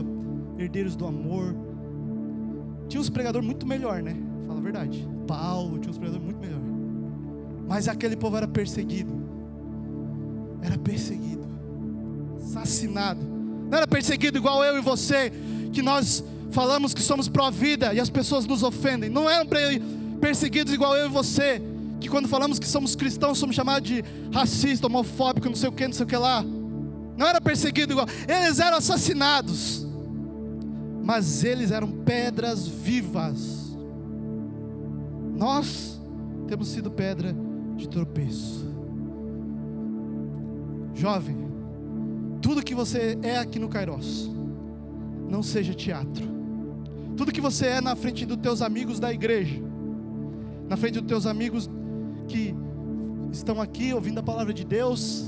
herdeiros 0.58 0.96
do 0.96 1.06
amor. 1.06 1.56
Tinha 2.88 3.02
uns 3.02 3.10
pregadores 3.10 3.46
muito 3.46 3.66
melhor, 3.66 4.02
né? 4.02 4.16
Fala 4.48 4.60
a 4.60 4.64
verdade. 4.64 5.08
Paulo 5.28 5.80
tinha 5.80 5.92
uns 5.92 5.98
pregadores 5.98 6.26
muito 6.26 6.40
melhor. 6.40 6.62
Mas 7.68 7.88
aquele 7.88 8.16
povo 8.16 8.38
era 8.38 8.48
perseguido. 8.48 9.12
Era 10.62 10.78
perseguido. 10.78 11.44
Assassinado. 12.46 13.20
Não 13.70 13.78
era 13.78 13.88
perseguido 13.88 14.38
igual 14.38 14.64
eu 14.64 14.78
e 14.78 14.82
você, 14.82 15.32
que 15.74 15.82
nós 15.82 16.24
falamos 16.52 16.94
que 16.94 17.02
somos 17.02 17.28
pró-vida 17.28 17.94
e 17.94 18.00
as 18.00 18.10
pessoas 18.10 18.46
nos 18.46 18.62
ofendem. 18.62 19.10
Não 19.10 19.30
eram 19.30 19.48
perseguidos 20.22 20.74
igual 20.74 20.96
eu 20.96 21.08
e 21.08 21.10
você, 21.10 21.62
que 22.00 22.08
quando 22.08 22.28
falamos 22.28 22.60
que 22.60 22.68
somos 22.68 22.96
cristãos 22.96 23.38
somos 23.38 23.56
chamados 23.56 23.90
de 23.90 24.04
racista, 24.32 24.86
homofóbico, 24.88 25.50
não 25.50 25.56
sei 25.56 25.70
o 25.70 25.72
que, 25.72 25.88
não 25.88 25.94
sei 25.94 26.06
o 26.06 26.08
que 26.08 26.16
lá. 26.16 26.44
Não 27.18 27.26
era 27.26 27.42
perseguido 27.42 27.94
igual, 27.94 28.08
eles 28.28 28.60
eram 28.60 28.78
assassinados, 28.78 29.86
mas 31.04 31.44
eles 31.44 31.72
eram 31.72 31.90
pedras 31.90 32.68
vivas. 32.68 33.76
Nós 35.36 36.00
temos 36.48 36.68
sido 36.68 36.92
pedra 36.92 37.36
de 37.76 37.90
tropeço. 37.90 38.66
Jovem, 40.94 41.36
tudo 42.46 42.62
que 42.62 42.76
você 42.76 43.18
é 43.24 43.40
aqui 43.40 43.58
no 43.58 43.68
Kairos, 43.68 44.30
não 45.28 45.42
seja 45.42 45.74
teatro. 45.74 46.24
Tudo 47.18 47.32
que 47.32 47.42
você 47.42 47.66
é 47.66 47.82
na 47.82 47.96
frente 47.96 48.24
dos 48.24 48.38
teus 48.38 48.62
amigos 48.62 49.00
da 49.00 49.12
igreja, 49.12 49.60
na 50.70 50.78
frente 50.78 51.00
dos 51.00 51.08
teus 51.08 51.26
amigos 51.26 51.68
que 52.28 52.54
estão 53.32 53.60
aqui 53.60 53.96
ouvindo 53.96 54.20
a 54.20 54.24
palavra 54.24 54.54
de 54.54 54.64
Deus, 54.64 55.26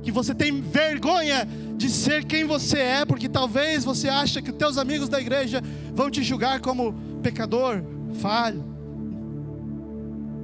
que 0.00 0.12
você 0.12 0.32
tem 0.32 0.60
vergonha 0.60 1.44
de 1.76 1.90
ser 1.90 2.24
quem 2.24 2.44
você 2.44 2.78
é, 2.78 3.04
porque 3.04 3.28
talvez 3.28 3.82
você 3.82 4.08
acha 4.08 4.40
que 4.40 4.52
os 4.52 4.56
teus 4.56 4.78
amigos 4.78 5.08
da 5.08 5.20
igreja 5.20 5.60
vão 5.92 6.08
te 6.08 6.22
julgar 6.22 6.60
como 6.60 6.94
pecador, 7.20 7.82
falho, 8.12 8.64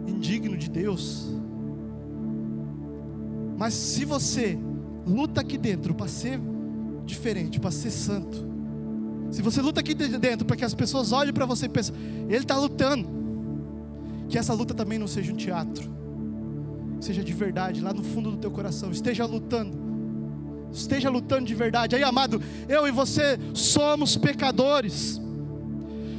indigno 0.09 0.57
de 0.57 0.69
Deus. 0.69 1.29
Mas 3.57 3.75
se 3.75 4.05
você 4.05 4.59
luta 5.07 5.41
aqui 5.41 5.57
dentro 5.57 5.95
para 5.95 6.09
ser 6.09 6.41
diferente, 7.05 7.61
para 7.61 7.71
ser 7.71 7.91
santo, 7.91 8.57
se 9.31 9.43
você 9.43 9.61
luta 9.61 9.81
aqui 9.81 9.95
dentro 9.95 10.47
para 10.47 10.57
que 10.57 10.65
as 10.65 10.75
pessoas 10.75 11.13
olhem 11.13 11.33
para 11.33 11.45
você 11.45 11.67
e 11.67 11.69
pensem, 11.69 11.95
ele 12.29 12.39
está 12.39 12.57
lutando, 12.57 13.09
que 14.29 14.39
essa 14.39 14.55
luta 14.55 14.73
também 14.73 14.99
não 14.99 15.07
seja 15.07 15.33
um 15.33 15.37
teatro, 15.37 15.91
seja 17.01 17.23
de 17.23 17.33
verdade, 17.33 17.81
lá 17.81 17.93
no 17.93 18.03
fundo 18.03 18.31
do 18.31 18.37
teu 18.37 18.51
coração, 18.51 18.91
esteja 18.91 19.27
lutando, 19.27 19.77
esteja 20.73 21.11
lutando 21.11 21.45
de 21.45 21.55
verdade. 21.55 21.97
Aí, 21.97 22.03
amado, 22.03 22.41
eu 22.69 22.87
e 22.87 22.91
você 22.91 23.39
somos 23.53 24.17
pecadores, 24.17 25.21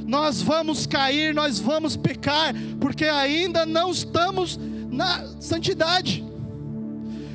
nós 0.06 0.40
vamos 0.40 0.86
cair, 0.86 1.34
nós 1.34 1.58
vamos 1.58 1.96
pecar, 1.96 2.54
porque 2.80 3.04
ainda 3.04 3.66
não 3.66 3.90
estamos 3.90 4.58
na 4.90 5.26
santidade, 5.40 6.24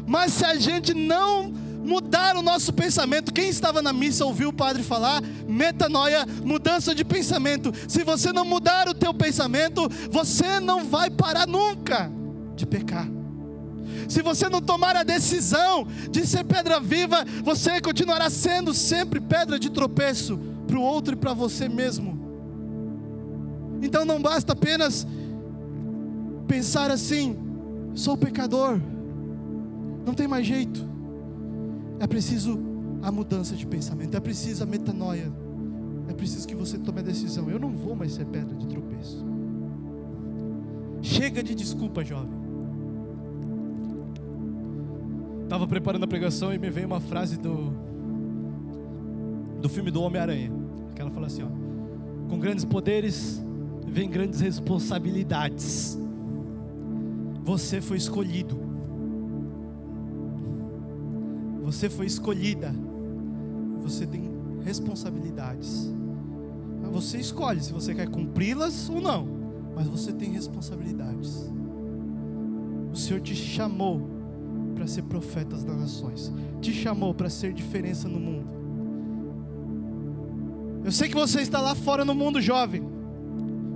mas 0.05 0.33
se 0.33 0.45
a 0.45 0.55
gente 0.55 0.93
não 0.93 1.51
mudar 1.83 2.35
o 2.37 2.41
nosso 2.41 2.71
pensamento. 2.73 3.33
Quem 3.33 3.49
estava 3.49 3.81
na 3.81 3.91
missa 3.91 4.25
ouviu 4.25 4.49
o 4.49 4.53
padre 4.53 4.81
falar 4.81 5.21
metanoia, 5.47 6.25
mudança 6.43 6.95
de 6.95 7.03
pensamento. 7.03 7.71
Se 7.87 8.03
você 8.03 8.31
não 8.31 8.45
mudar 8.45 8.87
o 8.87 8.93
teu 8.93 9.13
pensamento, 9.13 9.87
você 10.09 10.59
não 10.59 10.85
vai 10.85 11.09
parar 11.09 11.45
nunca 11.45 12.09
de 12.55 12.65
pecar. 12.65 13.07
Se 14.07 14.21
você 14.21 14.49
não 14.49 14.61
tomar 14.61 14.95
a 14.95 15.03
decisão 15.03 15.87
de 16.09 16.25
ser 16.25 16.43
pedra 16.43 16.79
viva, 16.79 17.25
você 17.43 17.81
continuará 17.81 18.29
sendo 18.29 18.73
sempre 18.73 19.19
pedra 19.19 19.59
de 19.59 19.69
tropeço 19.69 20.39
para 20.67 20.77
o 20.77 20.81
outro 20.81 21.13
e 21.13 21.17
para 21.17 21.33
você 21.33 21.67
mesmo. 21.67 22.21
Então 23.81 24.05
não 24.05 24.21
basta 24.21 24.53
apenas 24.53 25.05
pensar 26.47 26.91
assim: 26.91 27.37
sou 27.93 28.17
pecador, 28.17 28.79
não 30.05 30.13
tem 30.13 30.27
mais 30.27 30.45
jeito. 30.45 30.85
É 31.99 32.07
preciso 32.07 32.59
a 33.01 33.11
mudança 33.11 33.55
de 33.55 33.65
pensamento, 33.65 34.15
é 34.15 34.19
preciso 34.19 34.63
a 34.63 34.65
metanoia. 34.65 35.31
É 36.07 36.13
preciso 36.13 36.47
que 36.47 36.55
você 36.55 36.77
tome 36.77 36.99
a 36.99 37.03
decisão. 37.03 37.49
Eu 37.49 37.59
não 37.59 37.71
vou 37.71 37.95
mais 37.95 38.13
ser 38.13 38.25
pedra 38.25 38.55
de 38.55 38.67
tropeço. 38.67 39.25
Chega 41.01 41.41
de 41.41 41.55
desculpa, 41.55 42.03
jovem. 42.03 42.43
Estava 45.43 45.67
preparando 45.67 46.03
a 46.03 46.07
pregação 46.07 46.53
e 46.53 46.57
me 46.57 46.69
veio 46.69 46.87
uma 46.87 46.99
frase 46.99 47.37
do 47.37 47.71
do 49.61 49.69
filme 49.69 49.89
do 49.89 50.01
Homem-Aranha. 50.01 50.51
Que 50.93 51.01
ela 51.01 51.11
fala 51.11 51.27
assim, 51.27 51.43
ó: 51.43 51.47
Com 52.29 52.37
grandes 52.37 52.65
poderes 52.65 53.41
vem 53.87 54.09
grandes 54.09 54.41
responsabilidades. 54.41 55.97
Você 57.43 57.79
foi 57.79 57.97
escolhido 57.97 58.57
você 61.73 61.89
foi 61.89 62.05
escolhida. 62.05 62.73
Você 63.81 64.05
tem 64.05 64.29
responsabilidades. 64.63 65.91
Você 66.91 67.17
escolhe 67.17 67.59
se 67.59 67.73
você 67.73 67.95
quer 67.95 68.07
cumpri-las 68.07 68.88
ou 68.88 69.01
não, 69.01 69.27
mas 69.75 69.88
você 69.88 70.13
tem 70.13 70.31
responsabilidades. 70.31 71.51
O 72.93 72.95
Senhor 72.95 73.19
te 73.19 73.36
chamou 73.36 74.07
para 74.75 74.86
ser 74.86 75.01
profeta 75.03 75.57
das 75.57 75.65
nações, 75.65 76.31
te 76.62 76.71
chamou 76.71 77.13
para 77.15 77.29
ser 77.29 77.51
diferença 77.51 78.07
no 78.07 78.19
mundo. 78.19 78.53
Eu 80.86 80.91
sei 80.91 81.09
que 81.09 81.15
você 81.15 81.41
está 81.41 81.59
lá 81.59 81.73
fora 81.73 82.05
no 82.05 82.13
mundo 82.13 82.39
jovem. 82.39 82.83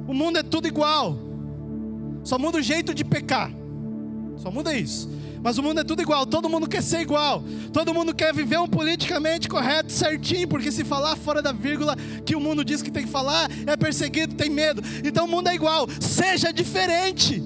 O 0.08 0.14
mundo 0.14 0.38
é 0.38 0.44
tudo 0.44 0.68
igual. 0.68 1.18
Só 2.24 2.38
muda 2.38 2.60
o 2.60 2.62
jeito 2.62 2.94
de 2.94 3.04
pecar. 3.04 3.52
Só 4.36 4.52
muda 4.52 4.74
isso. 4.76 5.10
Mas 5.48 5.58
o 5.58 5.64
mundo 5.64 5.80
é 5.80 5.84
tudo 5.86 6.02
igual, 6.02 6.26
todo 6.26 6.50
mundo 6.50 6.68
quer 6.68 6.84
ser 6.84 7.00
igual. 7.00 7.42
Todo 7.72 7.94
mundo 7.94 8.14
quer 8.14 8.34
viver 8.34 8.60
um 8.60 8.68
politicamente 8.68 9.48
correto, 9.48 9.94
certinho, 9.94 10.46
porque 10.46 10.70
se 10.74 10.84
falar 10.84 11.16
fora 11.16 11.42
da 11.42 11.54
vírgula 11.54 11.96
que 12.26 12.36
o 12.36 12.40
mundo 12.42 12.66
diz 12.66 12.82
que 12.82 12.92
tem 12.92 13.06
que 13.06 13.10
falar, 13.10 13.50
é 13.66 13.78
perseguido, 13.78 14.36
tem 14.36 14.50
medo. 14.50 14.82
Então 15.06 15.24
o 15.24 15.28
mundo 15.30 15.48
é 15.48 15.56
igual. 15.56 15.88
Seja 16.02 16.52
diferente. 16.52 17.42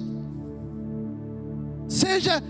Seja 1.86 2.42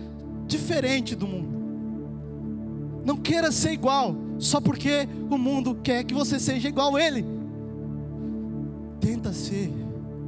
diferente 0.47 1.15
do 1.15 1.29
mundo. 1.29 3.03
Não 3.05 3.19
queira 3.19 3.53
ser 3.53 3.73
igual 3.73 4.17
só 4.39 4.59
porque 4.59 5.07
o 5.29 5.37
mundo 5.37 5.79
quer 5.85 6.03
que 6.05 6.15
você 6.15 6.41
seja 6.41 6.67
igual 6.67 6.97
a 6.97 7.05
ele. 7.05 7.27
Tenta 8.99 9.35
ser 9.35 9.71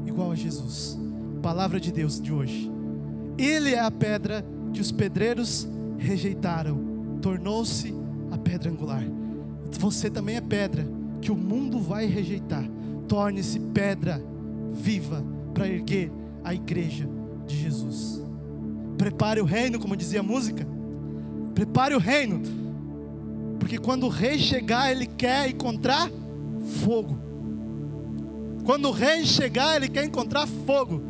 igual 0.05 0.33
a 0.33 0.35
Jesus. 0.35 0.99
Palavra 1.41 1.81
de 1.81 1.91
Deus 1.91 2.21
de 2.21 2.31
hoje. 2.31 2.71
Ele 3.39 3.75
é 3.75 3.81
a 3.81 3.91
pedra 3.91 4.45
que 4.75 4.81
os 4.81 4.91
pedreiros 4.91 5.67
rejeitaram, 5.97 7.19
tornou-se 7.23 7.95
a 8.31 8.37
pedra 8.37 8.71
angular. 8.71 9.05
Você 9.79 10.11
também 10.11 10.37
é 10.37 10.41
pedra 10.41 10.87
que 11.23 11.31
o 11.31 11.37
mundo 11.37 11.79
vai 11.79 12.07
rejeitar. 12.07 12.65
Torne-se 13.09 13.61
pedra 13.61 14.21
viva 14.73 15.25
para 15.55 15.69
erguer 15.69 16.11
a 16.43 16.53
igreja 16.53 17.09
de 17.47 17.57
Jesus. 17.57 18.21
Prepare 18.99 19.41
o 19.41 19.45
reino, 19.45 19.79
como 19.79 19.97
dizia 19.97 20.21
a 20.21 20.23
música. 20.25 20.67
Prepare 21.55 21.95
o 21.95 21.99
reino. 21.99 22.43
Porque 23.61 23.79
quando 23.79 24.07
o 24.07 24.11
rei 24.11 24.39
chegar, 24.39 24.91
ele 24.91 25.07
quer 25.07 25.49
encontrar 25.49 26.11
fogo. 26.85 27.17
Quando 28.65 28.89
o 28.89 28.93
rei 28.93 29.25
chegar, 29.25 29.77
ele 29.77 29.89
quer 29.89 30.05
encontrar 30.05 30.49
fogo. 30.49 31.01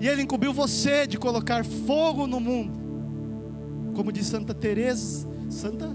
E 0.00 0.06
ele 0.06 0.22
incumbiu 0.22 0.52
você 0.52 1.06
de 1.06 1.16
colocar 1.16 1.64
fogo 1.64 2.26
no 2.26 2.38
mundo. 2.38 2.83
Como 3.94 4.10
diz 4.10 4.26
Santa 4.26 4.52
Teresa, 4.54 5.28
Santa 5.48 5.94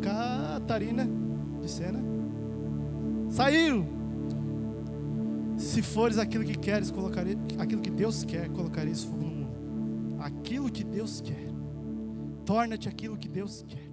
Catarina 0.00 1.08
de 1.60 1.68
Sena. 1.68 2.00
Saiu. 3.30 3.84
Se 5.56 5.82
fores 5.82 6.18
aquilo 6.18 6.44
que 6.44 6.54
queres, 6.54 6.90
colocar 6.90 7.24
aquilo 7.58 7.80
que 7.80 7.90
Deus 7.90 8.24
quer, 8.24 8.48
colocareis 8.50 9.04
fogo 9.04 9.22
no 9.22 9.28
mundo. 9.28 10.20
Aquilo 10.20 10.70
que 10.70 10.84
Deus 10.84 11.20
quer. 11.20 11.48
Torna-te 12.44 12.88
aquilo 12.88 13.16
que 13.16 13.28
Deus 13.28 13.64
quer. 13.66 13.83